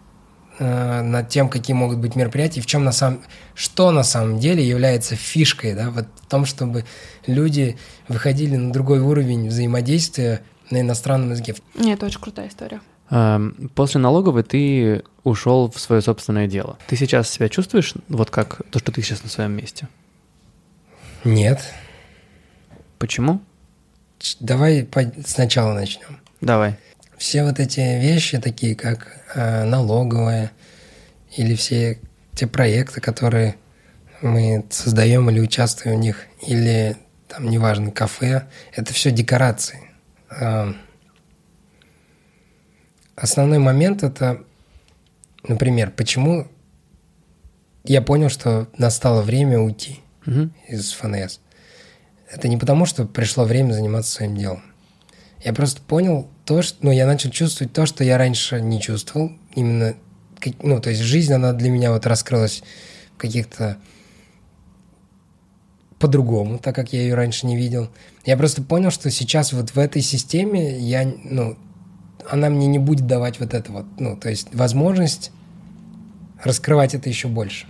[0.58, 3.22] э, над тем, какие могут быть мероприятия, в чем на самом,
[3.54, 6.84] что на самом деле является фишкой, да, вот в том, чтобы
[7.26, 7.76] люди
[8.08, 11.54] выходили на другой уровень взаимодействия на иностранном языке.
[11.74, 12.80] Нет, это очень крутая история.
[13.10, 16.78] Эм, После налоговой ты ушел в свое собственное дело.
[16.86, 19.88] Ты сейчас себя чувствуешь вот как то, что ты сейчас на своем месте?
[21.24, 21.72] Нет.
[22.98, 23.40] Почему?
[24.40, 24.88] Давай
[25.26, 26.20] сначала начнем.
[26.40, 26.76] Давай.
[27.24, 30.52] Все вот эти вещи, такие как э, налоговая
[31.34, 31.98] или все
[32.34, 33.56] те проекты, которые
[34.20, 39.90] мы создаем или участвуем в них, или там, неважно, кафе, это все декорации.
[40.38, 40.74] Э,
[43.16, 44.44] основной момент это,
[45.48, 46.46] например, почему
[47.84, 50.52] я понял, что настало время уйти Мгм.
[50.68, 51.40] из ФНС.
[52.30, 54.62] Это не потому, что пришло время заниматься своим делом.
[55.42, 56.78] Я просто понял то, что...
[56.83, 59.33] Ну, я начал чувствовать то, что я раньше не чувствовал.
[59.54, 59.94] Именно...
[60.62, 62.62] Ну, то есть жизнь, она для меня вот раскрылась
[63.14, 63.78] в каких-то...
[65.98, 67.88] По-другому, так как я ее раньше не видел.
[68.26, 71.04] Я просто понял, что сейчас вот в этой системе я...
[71.24, 71.57] Ну,
[72.28, 73.87] она мне не будет давать вот это вот...
[73.98, 75.30] Ну, то есть возможность
[76.42, 77.66] раскрывать это еще больше.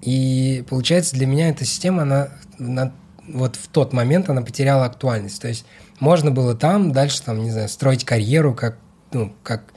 [0.00, 2.28] И получается, для меня эта система, она
[2.58, 2.92] на-
[3.32, 5.40] вот в тот момент она потеряла актуальность.
[5.40, 5.64] То есть
[6.00, 8.78] можно было там дальше, там, не знаю, строить карьеру, как,
[9.12, 9.72] ну, как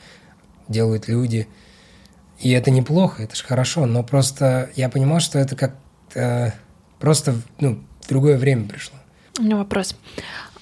[0.68, 1.48] делают люди.
[2.40, 3.86] И это неплохо, это же хорошо.
[3.86, 5.76] Но просто я понимал, что это как
[6.14, 6.52] э,
[7.00, 8.98] просто ну, другое время пришло.
[9.40, 9.96] У меня вопрос.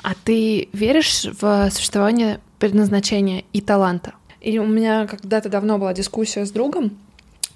[0.01, 4.13] А ты веришь в существование предназначения и таланта?
[4.41, 6.97] И у меня когда-то давно была дискуссия с другом.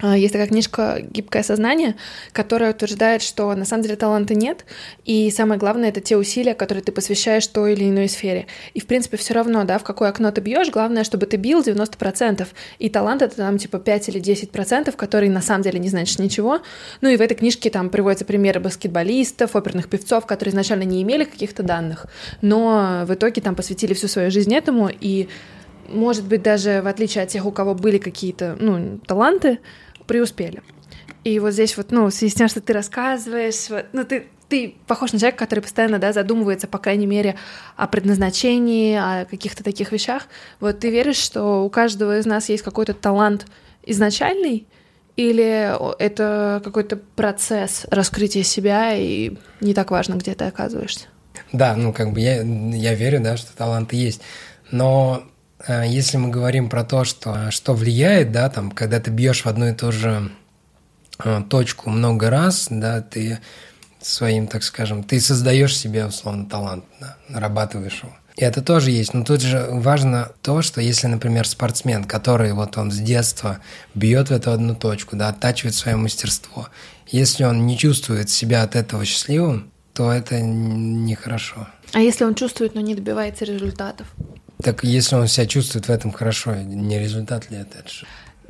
[0.00, 1.96] А, Есть такая книжка «Гибкое сознание»,
[2.32, 4.64] которая утверждает, что на самом деле таланта нет,
[5.04, 8.46] и самое главное— это те усилия, которые ты посвящаешь той или иной сфере.
[8.74, 11.62] И, в принципе, все равно, да, в какое окно ты бьешь, главное, чтобы ты бил
[11.62, 12.46] 90%,
[12.78, 16.60] и талант— это там типа 5 или 10%, которые на самом деле не значит ничего.
[17.00, 21.24] Ну и в этой книжке там приводятся примеры баскетболистов, оперных певцов, которые изначально не имели
[21.24, 22.06] каких-то данных,
[22.40, 25.28] но в итоге там посвятили всю свою жизнь этому, и
[25.88, 29.58] может быть, даже в отличие от тех, у кого были какие-то, ну, таланты,
[30.08, 30.62] преуспели.
[31.22, 34.26] И вот здесь вот, ну, в связи с тем, что ты рассказываешь, вот, ну, ты,
[34.48, 37.36] ты похож на человека, который постоянно, да, задумывается, по крайней мере,
[37.76, 40.24] о предназначении, о каких-то таких вещах.
[40.58, 43.46] Вот ты веришь, что у каждого из нас есть какой-то талант
[43.84, 44.66] изначальный,
[45.16, 51.06] или это какой-то процесс раскрытия себя, и не так важно, где ты оказываешься?
[51.52, 54.22] Да, ну как бы я, я верю, да, что таланты есть.
[54.70, 55.24] Но
[55.66, 59.68] если мы говорим про то, что, что влияет, да, там, когда ты бьешь в одну
[59.68, 60.30] и ту же
[61.24, 63.40] э, точку много раз, да, ты
[64.00, 68.12] своим, так скажем, ты создаешь себе условно талант, да, нарабатываешь его.
[68.36, 69.14] И это тоже есть.
[69.14, 73.58] Но тут же важно то, что если, например, спортсмен, который вот он с детства
[73.96, 76.68] бьет в эту одну точку, да, оттачивает свое мастерство,
[77.08, 81.66] если он не чувствует себя от этого счастливым, то это нехорошо.
[81.92, 84.06] А если он чувствует, но не добивается результатов?
[84.62, 87.84] Так если он себя чувствует в этом хорошо, не результат ли это?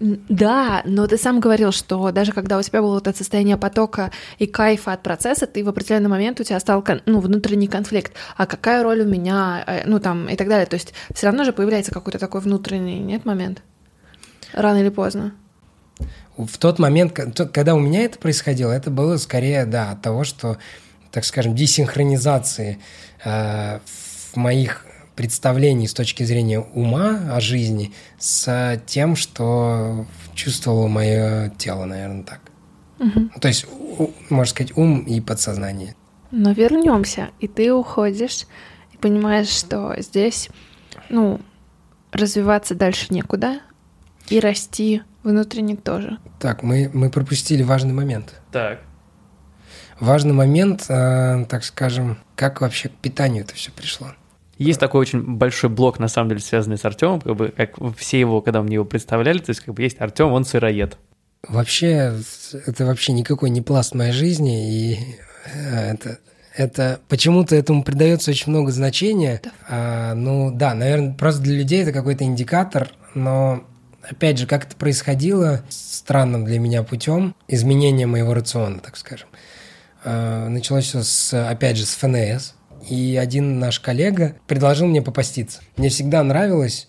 [0.01, 4.13] Да, но ты сам говорил, что даже когда у тебя было вот это состояние потока
[4.39, 8.13] и кайфа от процесса, ты в определенный момент у тебя стал ну, внутренний конфликт.
[8.37, 10.67] А какая роль у меня, э, ну там и так далее.
[10.67, 13.63] То есть все равно же появляется какой-то такой внутренний, нет, момент?
[14.53, 15.35] Рано или поздно.
[16.37, 20.59] В тот момент, когда у меня это происходило, это было скорее, да, от того, что,
[21.11, 22.79] так скажем, десинхронизации
[23.25, 23.81] э,
[24.33, 24.87] в моих
[25.19, 32.41] представлений с точки зрения ума о жизни с тем, что чувствовало мое тело, наверное, так.
[32.99, 33.67] Ну, То есть,
[34.31, 35.97] можно сказать, ум и подсознание.
[36.31, 38.47] Но вернемся, и ты уходишь,
[38.93, 40.51] и понимаешь, что здесь,
[41.09, 41.41] ну,
[42.13, 43.59] развиваться дальше некуда,
[44.29, 46.19] и расти внутренне тоже.
[46.39, 48.41] Так, мы, мы пропустили важный момент.
[48.53, 48.83] Так.
[49.99, 54.13] Важный момент, э, так скажем, как вообще к питанию это все пришло.
[54.59, 58.19] Есть такой очень большой блок, на самом деле, связанный с Артемом, как бы, как все
[58.19, 60.99] его, когда мне его представляли, то есть, как бы, есть Артем, он сыроед.
[61.47, 62.15] Вообще,
[62.67, 64.99] это вообще никакой не пласт моей жизни, и
[65.55, 66.19] э, это,
[66.57, 69.41] это почему-то этому придается очень много значения.
[69.69, 73.63] А, ну да, наверное, просто для людей это какой-то индикатор, но
[74.03, 79.29] опять же, как это происходило странным для меня путем изменения моего рациона, так скажем.
[80.05, 82.55] А, началось все с, опять же, с ФНС,
[82.89, 85.61] и один наш коллега предложил мне попаститься.
[85.77, 86.89] Мне всегда нравилось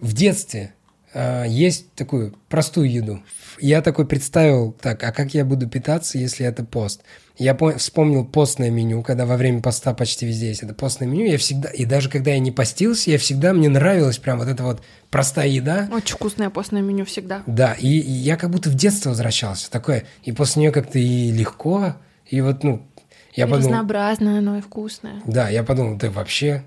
[0.00, 0.72] в детстве
[1.14, 3.22] э, есть такую простую еду.
[3.58, 7.02] Я такой представил, так, а как я буду питаться, если это пост?
[7.38, 11.24] Я по- вспомнил постное меню, когда во время поста почти везде есть это постное меню.
[11.26, 14.62] Я всегда, и даже когда я не постился, я всегда, мне нравилась прям вот эта
[14.62, 15.88] вот простая еда.
[15.92, 17.42] Очень вкусное постное меню всегда.
[17.46, 20.04] Да, и, и я как будто в детство возвращался, такое.
[20.24, 22.86] И после нее как-то и легко, и вот, ну,
[23.36, 23.68] я подумал...
[23.68, 25.22] разнообразное оно и вкусное.
[25.26, 26.64] Да, я подумал, да вообще...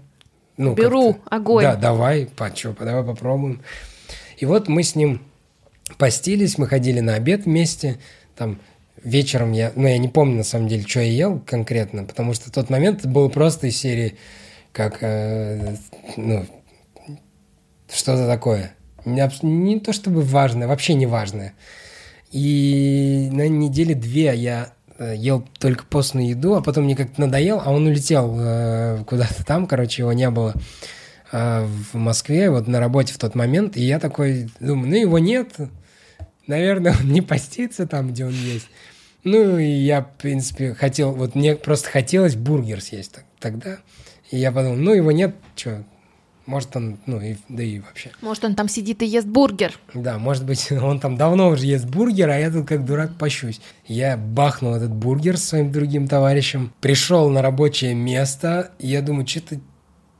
[0.57, 1.63] Ну, Беру, как-то- огонь.
[1.63, 3.61] Да, давай, по, чё, давай попробуем.
[4.37, 5.21] И вот мы с ним
[5.97, 7.97] постились, мы ходили на обед вместе,
[8.35, 8.59] там
[9.03, 12.51] вечером я, ну я не помню на самом деле, что я ел конкретно, потому что
[12.51, 14.17] тот момент был просто из серии,
[14.73, 15.75] как, э,
[16.17, 16.45] ну,
[17.91, 18.73] что-то такое.
[19.05, 21.53] Не, не то чтобы важное, вообще не важное.
[22.31, 27.71] И на неделе две я ел только постную еду, а потом мне как-то надоел, а
[27.71, 30.53] он улетел э, куда-то там, короче, его не было
[31.31, 35.19] э, в Москве, вот на работе в тот момент, и я такой думаю, ну его
[35.19, 35.55] нет,
[36.47, 38.67] наверное, он не постится там, где он есть.
[39.23, 43.79] Ну, и я, в принципе, хотел, вот мне просто хотелось бургер съесть тогда.
[44.31, 45.83] И я подумал, ну, его нет, что,
[46.49, 48.11] может, он, ну, и, да и вообще.
[48.21, 49.77] Может, он там сидит и ест бургер.
[49.93, 53.61] Да, может быть, он там давно уже ест бургер, а я тут как дурак пощусь.
[53.85, 59.27] Я бахнул этот бургер с своим другим товарищем, пришел на рабочее место, и я думаю,
[59.27, 59.59] что-то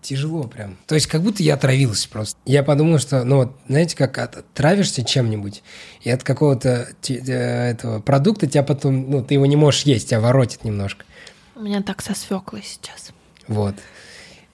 [0.01, 0.77] тяжело прям.
[0.85, 2.37] То есть как будто я отравился просто.
[2.45, 5.63] Я подумал, что, ну вот, знаете, как отравишься чем-нибудь,
[6.01, 10.19] и от какого-то э, этого продукта тебя потом, ну, ты его не можешь есть, тебя
[10.19, 11.05] воротит немножко.
[11.55, 13.11] У меня так со свеклой сейчас.
[13.47, 13.75] Вот.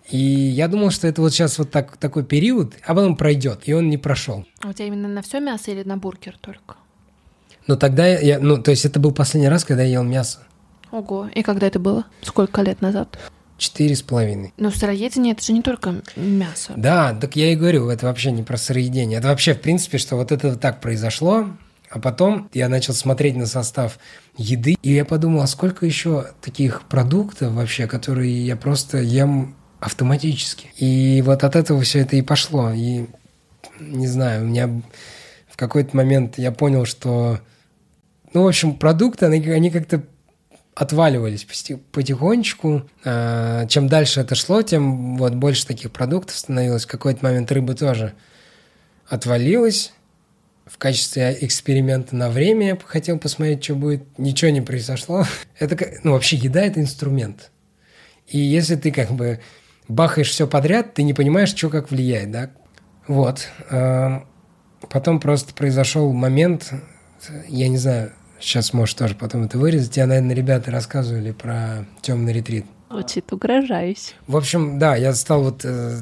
[0.10, 3.74] И я думал, что это вот сейчас вот так, такой период, а потом пройдет, и
[3.74, 4.46] он не прошел.
[4.62, 6.76] А у тебя именно на все мясо или на бургер только?
[7.68, 10.40] Ну тогда я, ну то есть это был последний раз, когда я ел мясо.
[10.92, 12.06] Ого, и когда это было?
[12.22, 13.18] Сколько лет назад?
[13.58, 14.54] Четыре с половиной.
[14.58, 16.74] Но сыроедение это же не только мясо.
[16.76, 19.18] Да, так я и говорю, это вообще не про сыроедение.
[19.18, 21.48] Это вообще, в принципе, что вот это так произошло,
[21.90, 23.98] а потом я начал смотреть на состав
[24.38, 30.68] еды, и я подумал, а сколько еще таких продуктов вообще, которые я просто ем автоматически.
[30.78, 32.72] И вот от этого все это и пошло.
[32.72, 33.06] И
[33.80, 34.82] не знаю, у меня
[35.48, 37.40] в какой-то момент я понял, что,
[38.34, 40.04] ну, в общем, продукты, они, они как-то
[40.74, 41.46] отваливались
[41.92, 42.90] потихонечку.
[43.06, 46.86] А, чем дальше это шло, тем вот больше таких продуктов становилось.
[46.86, 48.14] В какой-то момент рыба тоже
[49.08, 49.94] отвалилась.
[50.66, 54.02] В качестве эксперимента на время я хотел посмотреть, что будет.
[54.18, 55.26] Ничего не произошло.
[55.60, 57.52] Это, ну, вообще еда– это инструмент.
[58.28, 59.40] И если ты как бы
[59.88, 62.52] бахаешь все подряд, ты не понимаешь, что как влияет, да?
[63.08, 63.48] Вот.
[63.70, 64.26] А,
[64.90, 66.74] потом просто произошел момент,
[67.48, 69.98] я не знаю, сейчас можешь тоже потом это вырезать.
[69.98, 72.66] Я, наверное, ребята рассказывали про темный ретрит.
[72.90, 74.16] Звучит угрожаюсь.
[74.28, 75.62] В общем, да, я стал вот...
[75.66, 75.98] Э,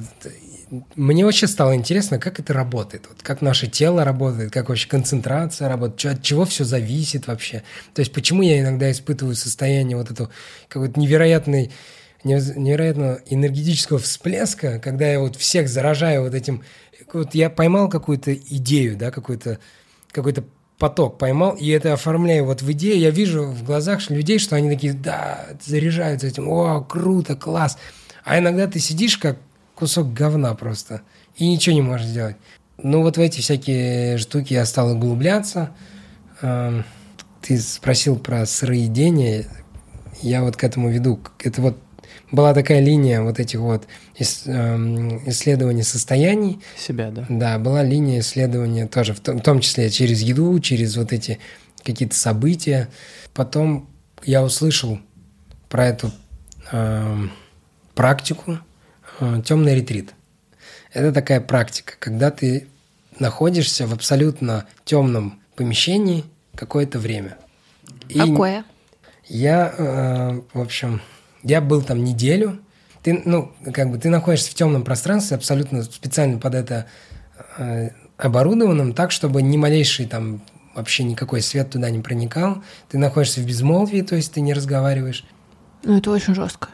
[0.96, 5.70] мне вообще стало интересно, как это работает, вот как наше тело работает, как вообще концентрация
[5.70, 7.64] работает, от чего все зависит вообще.
[7.94, 10.30] То есть почему я иногда испытываю состояние вот этого
[10.68, 11.72] какой-то невероятной
[12.24, 16.64] невероятного энергетического всплеска, когда я вот всех заражаю вот этим...
[17.12, 19.60] Вот я поймал какую-то идею, да, какой-то
[20.12, 20.34] какой
[20.78, 24.70] поток поймал, и это оформляю вот в идею, я вижу в глазах людей, что они
[24.70, 27.78] такие, да, заряжаются этим, о, круто, класс.
[28.24, 29.38] А иногда ты сидишь как
[29.76, 31.02] кусок говна просто,
[31.36, 32.38] и ничего не можешь сделать.
[32.78, 35.72] Ну, вот в эти всякие штуки я стал углубляться.
[36.42, 36.84] Эм,
[37.42, 39.48] ты спросил про сыроедение,
[40.22, 41.20] я вот к этому веду.
[41.40, 41.78] Это вот
[42.34, 43.84] была такая линия вот этих вот
[44.18, 46.60] эм, исследований состояний.
[46.76, 47.28] Себя, да?
[47.30, 51.38] Да, была линия исследования тоже, в том, в том числе через еду, через вот эти
[51.84, 52.90] какие-то события.
[53.36, 53.88] Потом
[54.24, 55.00] я услышал
[55.70, 56.12] про эту
[56.72, 57.18] э,
[57.94, 58.58] практику
[59.20, 60.16] э, темный ретрит.
[60.92, 62.68] Это такая практика, когда ты
[63.20, 66.24] находишься в абсолютно темном помещении
[66.56, 67.38] какое-то время.
[68.10, 68.66] И Какое?
[69.28, 71.00] Я, э, в общем,
[71.44, 72.60] я был там неделю.
[73.04, 76.86] Ты, ну, как бы ты находишься в темном пространстве, абсолютно специально под это
[77.58, 80.42] э, оборудованном, так, чтобы ни малейший там
[80.74, 82.64] вообще никакой свет туда не проникал.
[82.90, 85.26] Ты находишься в безмолвии, то есть ты не разговариваешь.
[85.84, 86.70] Ну, это очень жестко.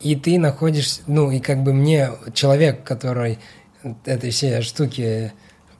[0.00, 3.38] И ты находишься, ну, и как бы мне человек, который
[4.04, 5.32] этой все штуки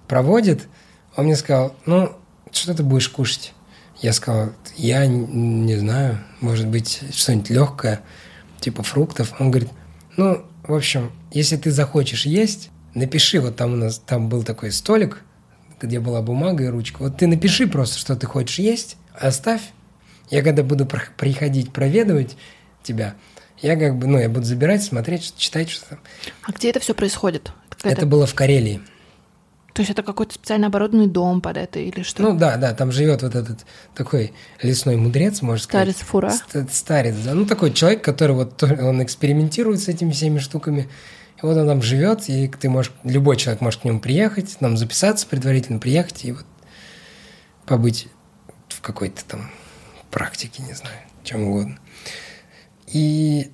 [0.06, 0.68] проводит,
[1.16, 2.12] он мне сказал, ну,
[2.50, 3.54] что ты будешь кушать?
[4.00, 8.00] Я сказал, я не знаю, может быть, что-нибудь легкое,
[8.61, 9.34] типа фруктов.
[9.40, 9.70] Он говорит,
[10.16, 14.70] ну, в общем, если ты захочешь есть, напиши, вот там у нас, там был такой
[14.70, 15.22] столик,
[15.80, 16.98] где была бумага и ручка.
[17.02, 19.62] Вот ты напиши просто, что ты хочешь есть, оставь.
[20.30, 22.37] Я когда буду приходить проведывать
[22.82, 23.14] тебя,
[23.61, 25.98] я как бы, ну, я буду забирать, смотреть, читать, что там.
[26.42, 27.52] А где это все происходит?
[27.82, 28.80] Это было в Карелии.
[29.74, 32.22] То есть это какой-то специально оборудованный дом под это или что?
[32.22, 35.90] Ну да, да, там живет вот этот такой лесной мудрец, можно сказать.
[35.90, 36.33] Старец фура.
[36.70, 37.35] Старец, да.
[37.35, 40.88] Ну такой человек, который вот он экспериментирует с этими всеми штуками.
[41.40, 44.76] И вот он там живет, и ты можешь, любой человек может к нему приехать, нам
[44.76, 46.44] записаться предварительно, приехать и вот
[47.64, 48.09] побыть
[48.68, 49.50] в какой-то там
[50.11, 51.78] практике, не знаю, чем угодно.
[52.88, 53.52] И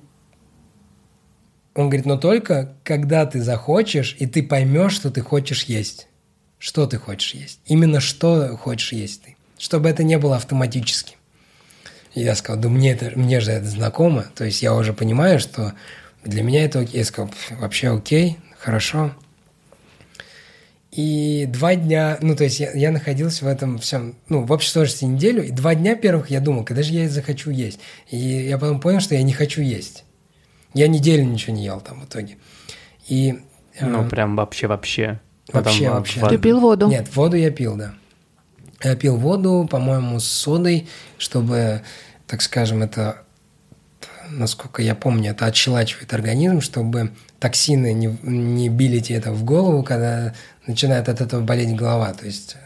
[1.75, 6.07] он говорит, но только когда ты захочешь, и ты поймешь, что ты хочешь есть.
[6.57, 7.59] Что ты хочешь есть?
[7.65, 9.35] Именно что хочешь есть ты.
[9.57, 11.17] Чтобы это не было автоматически.
[12.13, 14.25] И я сказал, да мне, это, мне же это знакомо.
[14.35, 15.73] То есть я уже понимаю, что
[16.23, 16.99] для меня это окей.
[16.99, 19.13] Я сказал, вообще окей, хорошо.
[20.91, 24.69] И два дня, ну, то есть я, я находился в этом всем, ну, в общей
[24.69, 27.79] сложности неделю, и два дня первых я думал, когда же я захочу есть.
[28.09, 30.05] И я потом понял, что я не хочу есть.
[30.75, 32.37] Я неделю ничего не ел там в итоге.
[33.07, 33.39] И
[33.81, 35.19] Ну, А, прям вообще-вообще.
[35.51, 36.27] Вообще, а, вообще.
[36.29, 36.87] Ты пил воду?
[36.87, 37.93] Нет, воду я пил, да.
[38.83, 41.81] Я пил воду, по-моему, с содой, чтобы,
[42.27, 43.23] так скажем, это,
[44.29, 49.81] насколько я помню, это отщелачивает организм, чтобы токсины не, не били тебе это в голову,
[49.83, 50.33] когда
[50.67, 52.13] начинает от этого болеть голова.
[52.13, 52.57] То есть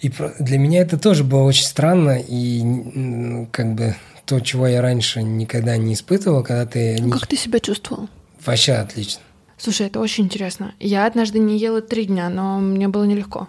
[0.00, 3.94] и про- для меня это тоже было очень странно, и как бы
[4.26, 8.08] то, чего я раньше никогда не испытывал, когда ты Ну, Как ты себя чувствовал?
[8.44, 9.22] вообще отлично.
[9.56, 10.74] Слушай, это очень интересно.
[10.80, 13.48] Я однажды не ела три дня, но мне было нелегко.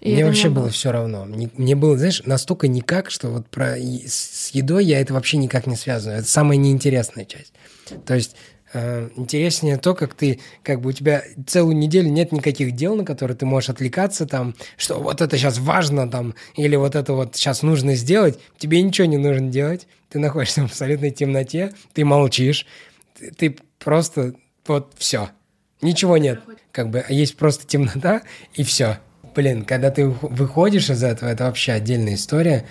[0.00, 1.26] И Мне вообще было все равно.
[1.26, 5.76] Мне, было, знаешь, настолько никак, что вот про с едой я это вообще никак не
[5.76, 6.20] связываю.
[6.20, 7.52] Это самая неинтересная часть.
[8.06, 8.34] То есть
[8.72, 13.36] интереснее то, как ты, как бы у тебя целую неделю нет никаких дел, на которые
[13.36, 17.62] ты можешь отвлекаться, там, что вот это сейчас важно, там, или вот это вот сейчас
[17.62, 18.38] нужно сделать.
[18.58, 19.86] Тебе ничего не нужно делать.
[20.08, 22.66] Ты находишься в абсолютной темноте, ты молчишь,
[23.18, 24.34] ты, ты просто
[24.66, 25.30] вот все.
[25.82, 26.40] Ничего нет.
[26.72, 28.22] Как бы есть просто темнота
[28.54, 28.98] и все.
[29.34, 32.66] Блин, когда ты выходишь из этого, это вообще отдельная история.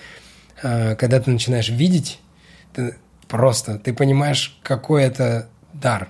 [0.62, 2.20] А, Когда ты начинаешь видеть,
[2.74, 2.96] ты
[3.28, 6.10] просто ты понимаешь, какой это дар.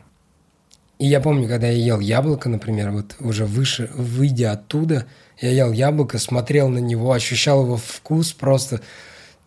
[1.00, 5.06] И я помню, когда я ел яблоко, например, вот уже выше, выйдя оттуда,
[5.40, 8.82] я ел яблоко, смотрел на него, ощущал его вкус просто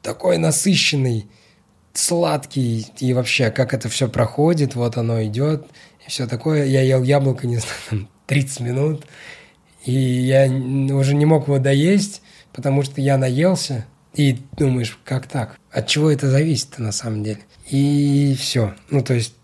[0.01, 1.27] такой насыщенный,
[1.93, 5.67] сладкий, и вообще, как это все проходит, вот оно идет,
[6.07, 6.65] и все такое.
[6.65, 9.07] Я ел яблоко, не знаю, там, 30 минут,
[9.85, 10.47] и я
[10.95, 13.85] уже не мог его доесть, потому что я наелся,
[14.15, 15.59] и думаешь, как так?
[15.71, 17.41] От чего это зависит на самом деле?
[17.69, 18.75] И все.
[18.91, 19.35] Ну, то есть,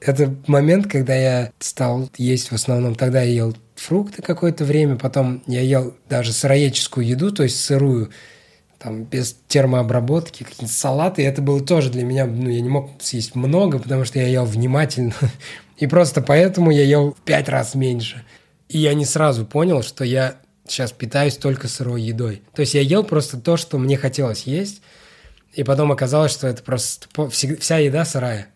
[0.00, 5.42] это момент, когда я стал есть в основном, тогда я ел фрукты какое-то время, потом
[5.46, 8.10] я ел даже сыроедческую еду, то есть сырую,
[8.78, 11.22] там, без термообработки, какие-то салаты.
[11.22, 14.28] И это было тоже для меня, ну, я не мог съесть много, потому что я
[14.28, 15.14] ел внимательно.
[15.78, 18.24] И просто поэтому я ел в пять раз меньше.
[18.68, 20.36] И я не сразу понял, что я
[20.66, 22.42] сейчас питаюсь только сырой едой.
[22.54, 24.82] То есть я ел просто то, что мне хотелось есть,
[25.52, 28.48] и потом оказалось, что это просто вся еда сырая.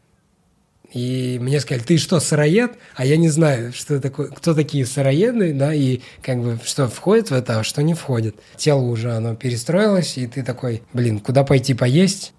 [0.93, 2.73] И мне сказали, ты что, сыроед?
[2.97, 7.31] А я не знаю, что такое, кто такие сыроеды, да, и как бы что входит
[7.31, 8.37] в это, а что не входит.
[8.57, 12.33] Тело уже, оно перестроилось, и ты такой, блин, куда пойти поесть?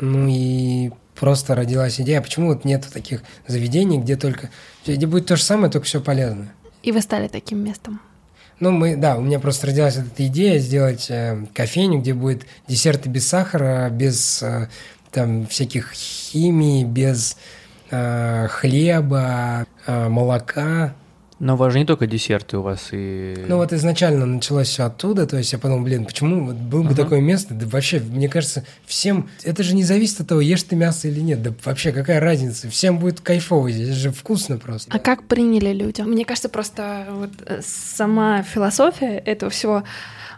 [0.00, 4.50] Ну и просто родилась идея, а почему вот нет таких заведений, где только,
[4.86, 6.52] где будет то же самое, только все полезное.
[6.84, 8.00] И вы стали таким местом.
[8.60, 13.08] Ну, мы, да, у меня просто родилась эта идея сделать э, кофейню, где будет десерты
[13.08, 14.68] без сахара, без э,
[15.12, 17.36] там всяких химий, без
[17.90, 20.94] хлеба, э, молока.
[21.40, 23.44] Но у вас же не только десерты у вас и...
[23.46, 26.88] Ну вот изначально началось все оттуда, то есть я подумал, блин, почему вот было бы
[26.88, 27.02] Ага.
[27.04, 30.74] такое место, да вообще, мне кажется, всем, это же не зависит от того, ешь ты
[30.74, 34.90] мясо или нет, да вообще какая разница, всем будет кайфово здесь, же вкусно просто.
[34.92, 36.00] А как приняли люди?
[36.00, 39.84] Мне кажется, просто вот э, сама философия этого всего,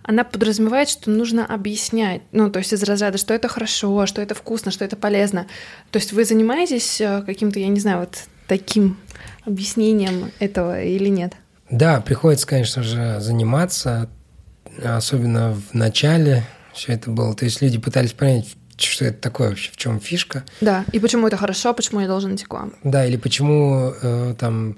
[0.02, 4.34] она подразумевает, что нужно объяснять, ну, то есть из разряда, что это хорошо, что это
[4.34, 5.46] вкусно, что это полезно.
[5.90, 8.96] То есть вы занимаетесь э, каким-то, я не знаю, вот таким
[9.44, 11.34] объяснением этого или нет?
[11.70, 14.08] Да, приходится, конечно же, заниматься,
[14.82, 17.34] особенно в начале все это было.
[17.34, 20.44] То есть люди пытались понять, что это такое вообще, в чем фишка.
[20.60, 22.74] Да, и почему это хорошо, почему я должен идти к вам?
[22.82, 24.76] Да, или почему э, там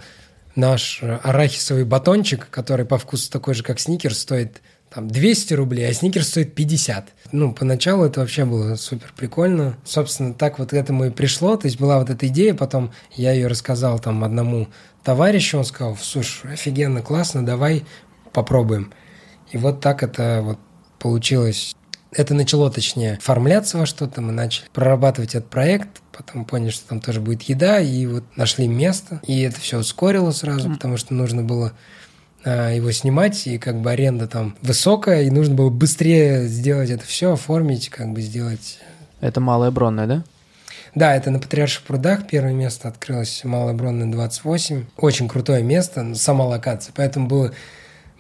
[0.55, 4.61] наш арахисовый батончик, который по вкусу такой же, как сникерс, стоит
[4.93, 7.13] там 200 рублей, а сникерс стоит 50.
[7.33, 9.77] Ну, поначалу это вообще было супер прикольно.
[9.85, 11.57] Собственно, так вот к этому и пришло.
[11.57, 14.69] То есть была вот эта идея, потом я ее рассказал там одному
[15.03, 17.85] товарищу, он сказал, слушай, офигенно, классно, давай
[18.33, 18.93] попробуем.
[19.51, 20.59] И вот так это вот
[20.99, 21.75] получилось.
[22.15, 24.21] Это начало, точнее, оформляться во что-то.
[24.21, 28.69] Мы начали прорабатывать этот проект, потом поняли, что там тоже будет еда, и вот нашли
[28.69, 29.23] место.
[29.27, 31.73] И это все ускорило сразу, потому что нужно было
[32.45, 37.33] его снимать, и как бы аренда там высокая, и нужно было быстрее сделать это все,
[37.33, 38.79] оформить, как бы сделать
[39.21, 40.25] Это Малая Бронная, да?
[40.95, 44.85] да, это на Патриарших прудах первое место открылось, Малая Бронная 28.
[44.99, 46.93] Очень крутое место, ну, сама локация.
[46.95, 47.53] Поэтому было,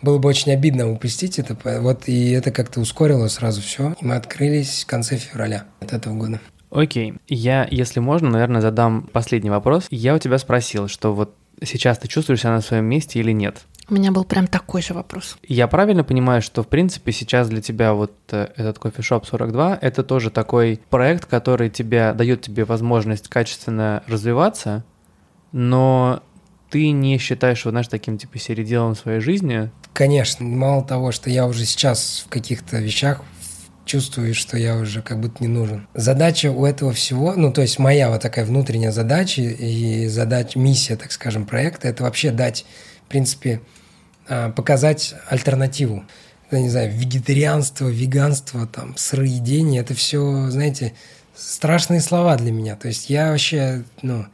[0.00, 1.56] было бы очень обидно упустить это.
[1.80, 3.94] Вот и это как-то ускорило сразу все.
[4.00, 6.40] И мы открылись в конце февраля от этого года.
[6.70, 7.14] Окей.
[7.28, 9.86] Я, если можно, наверное, задам последний вопрос.
[9.90, 13.62] Я у тебя спросил, что вот сейчас ты чувствуешь себя на своем месте или нет?
[13.88, 15.36] У меня был прям такой же вопрос.
[15.46, 20.02] Я правильно понимаю, что, в принципе, сейчас для тебя вот э, этот кофешоп 42— это
[20.02, 24.84] тоже такой проект, который тебя, дает тебе возможность качественно развиваться,
[25.50, 26.22] но
[26.70, 29.70] ты не считаешь его, знаешь, таким, типа, середелом своей жизни?
[29.92, 33.20] Конечно, мало того, что я уже сейчас в каких-то вещах
[33.84, 35.86] чувствую, что я уже как будто не нужен.
[35.94, 40.96] Задача у этого всего, ну, то есть моя вот такая внутренняя задача и задача, миссия,
[40.96, 42.64] так скажем, проекта, это вообще дать,
[43.12, 43.60] принципе,
[44.26, 46.04] а, показать альтернативу.
[46.50, 50.94] Я не знаю, вегетарианство, веганство, там, сыроедение, это все, знаете,
[51.34, 52.74] страшные слова для меня.
[52.76, 54.26] То есть я вообще, ну,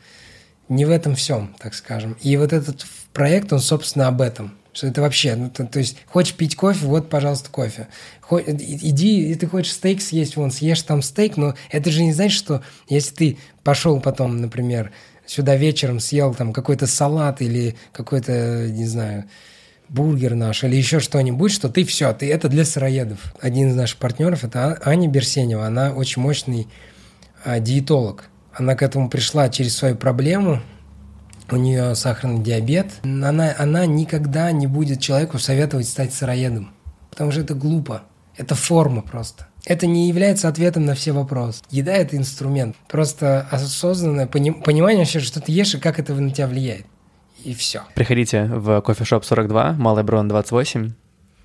[0.68, 2.16] не в этом всем, так скажем.
[2.22, 4.57] И вот этот проект, он, собственно, об этом.
[4.72, 7.89] Что это вообще, ну, то, то есть, хочешь пить кофе, вот, пожалуйста, кофе.
[8.20, 12.12] Хо, иди, и ты хочешь стейк съесть, вон, съешь там стейк, но это же не
[12.12, 14.93] значит, что если ты пошел потом, например,
[15.29, 19.26] сюда вечером съел там какой-то салат или какой-то, не знаю,
[19.89, 23.35] бургер наш или еще что-нибудь, что ты все, ты это для сыроедов.
[23.41, 26.66] Один из наших партнеров это а, Аня Берсенева, она очень мощный
[27.45, 28.24] а, диетолог.
[28.55, 30.61] Она к этому пришла через свою проблему,
[31.51, 32.93] у нее сахарный диабет.
[33.05, 36.74] Она, она никогда не будет человеку советовать стать сыроедом,
[37.11, 38.03] потому что это глупо.
[38.37, 39.47] Это форма просто.
[39.65, 41.63] Это не является ответом на все вопросы.
[41.71, 42.77] Еда– это инструмент.
[42.89, 46.87] Просто осознанное понимание вообще, что ты ешь и как это на тебя влияет
[47.45, 47.83] и все.
[47.95, 50.93] Приходите в кофешоп 42, Малый Брон 28,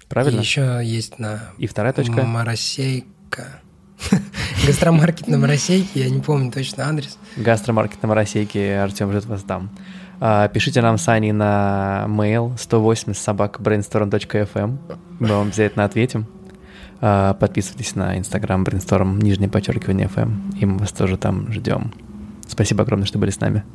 [0.10, 0.40] правильно?
[0.40, 1.52] И еще есть на...
[1.58, 2.24] И вторая точка?
[2.24, 3.62] Моросейка.
[4.68, 7.18] Гастромаркет на Моросейке, я не помню точно адрес.
[7.38, 9.70] Гастромаркет на Моросейке, Артем ждет вас там.
[10.20, 14.98] А, пишите нам с Аней на mail 180 собак brainstorm.fm.
[15.20, 16.28] Мы вам обязательно ответим.
[17.06, 21.92] А, подписывайтесь на инстаграм brainstorm, нижнее подчеркивание FM, и мы вас тоже там ждем.
[22.48, 23.66] Спасибо огромное, что были с нами.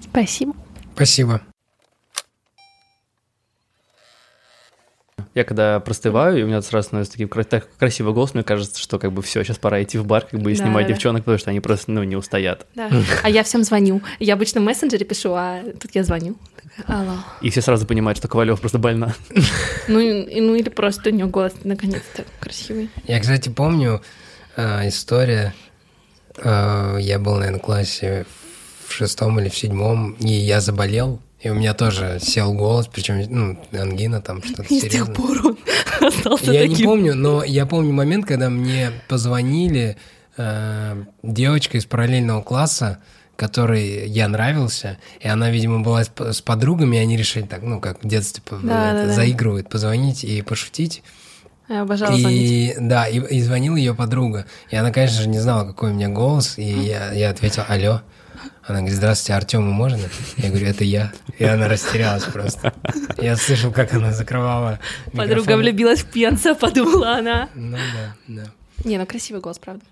[0.00, 0.54] Спасибо.
[0.94, 1.40] Спасибо.
[5.34, 8.98] Я когда простываю, и у меня сразу становится таким так красивый голос, мне кажется, что
[8.98, 10.92] как бы все, сейчас пора идти в бар, как бы и да, снимать да.
[10.92, 12.66] девчонок, потому что они просто, ну, не устоят.
[12.74, 12.90] Да.
[13.22, 14.02] А я всем звоню.
[14.18, 16.36] Я обычно в мессенджере пишу, а тут я звоню.
[16.86, 17.14] Алло.
[17.40, 19.14] И все сразу понимают, что Ковалев просто больна.
[19.88, 22.90] Ну, и, ну или просто у него голос наконец-то красивый.
[23.06, 24.02] Я, кстати, помню
[24.56, 25.54] э, история.
[26.36, 28.26] Э, я был, наверное, в классе
[28.86, 33.20] в шестом или в седьмом, и я заболел, и у меня тоже сел голос, причем,
[33.28, 34.90] ну, ангина там что-то серьезное.
[34.90, 35.58] с тех пор он
[36.00, 36.76] остался Я таким.
[36.76, 39.96] не помню, но я помню момент, когда мне позвонили
[40.36, 42.98] э, девочка из параллельного класса,
[43.34, 47.80] которой я нравился, и она, видимо, была с, с подругами, и они решили так, ну,
[47.80, 51.02] как в детстве да, это, да, заигрывают, позвонить и пошутить.
[51.68, 52.74] Я обожала и, звонить.
[52.88, 54.46] Да, и, и звонила ее подруга.
[54.70, 58.02] И она, конечно же, не знала, какой у меня голос, и я, я ответил «Алло».
[58.64, 59.98] Она говорит, здравствуйте, Артему можно?
[60.36, 61.12] Я говорю, это я.
[61.38, 62.72] И она растерялась просто.
[63.18, 64.78] Я слышал, как она закрывала
[65.12, 67.48] Подруга влюбилась в пенса, подумала она.
[67.54, 68.44] Ну да, да.
[68.84, 69.84] Не, ну красивый голос, правда.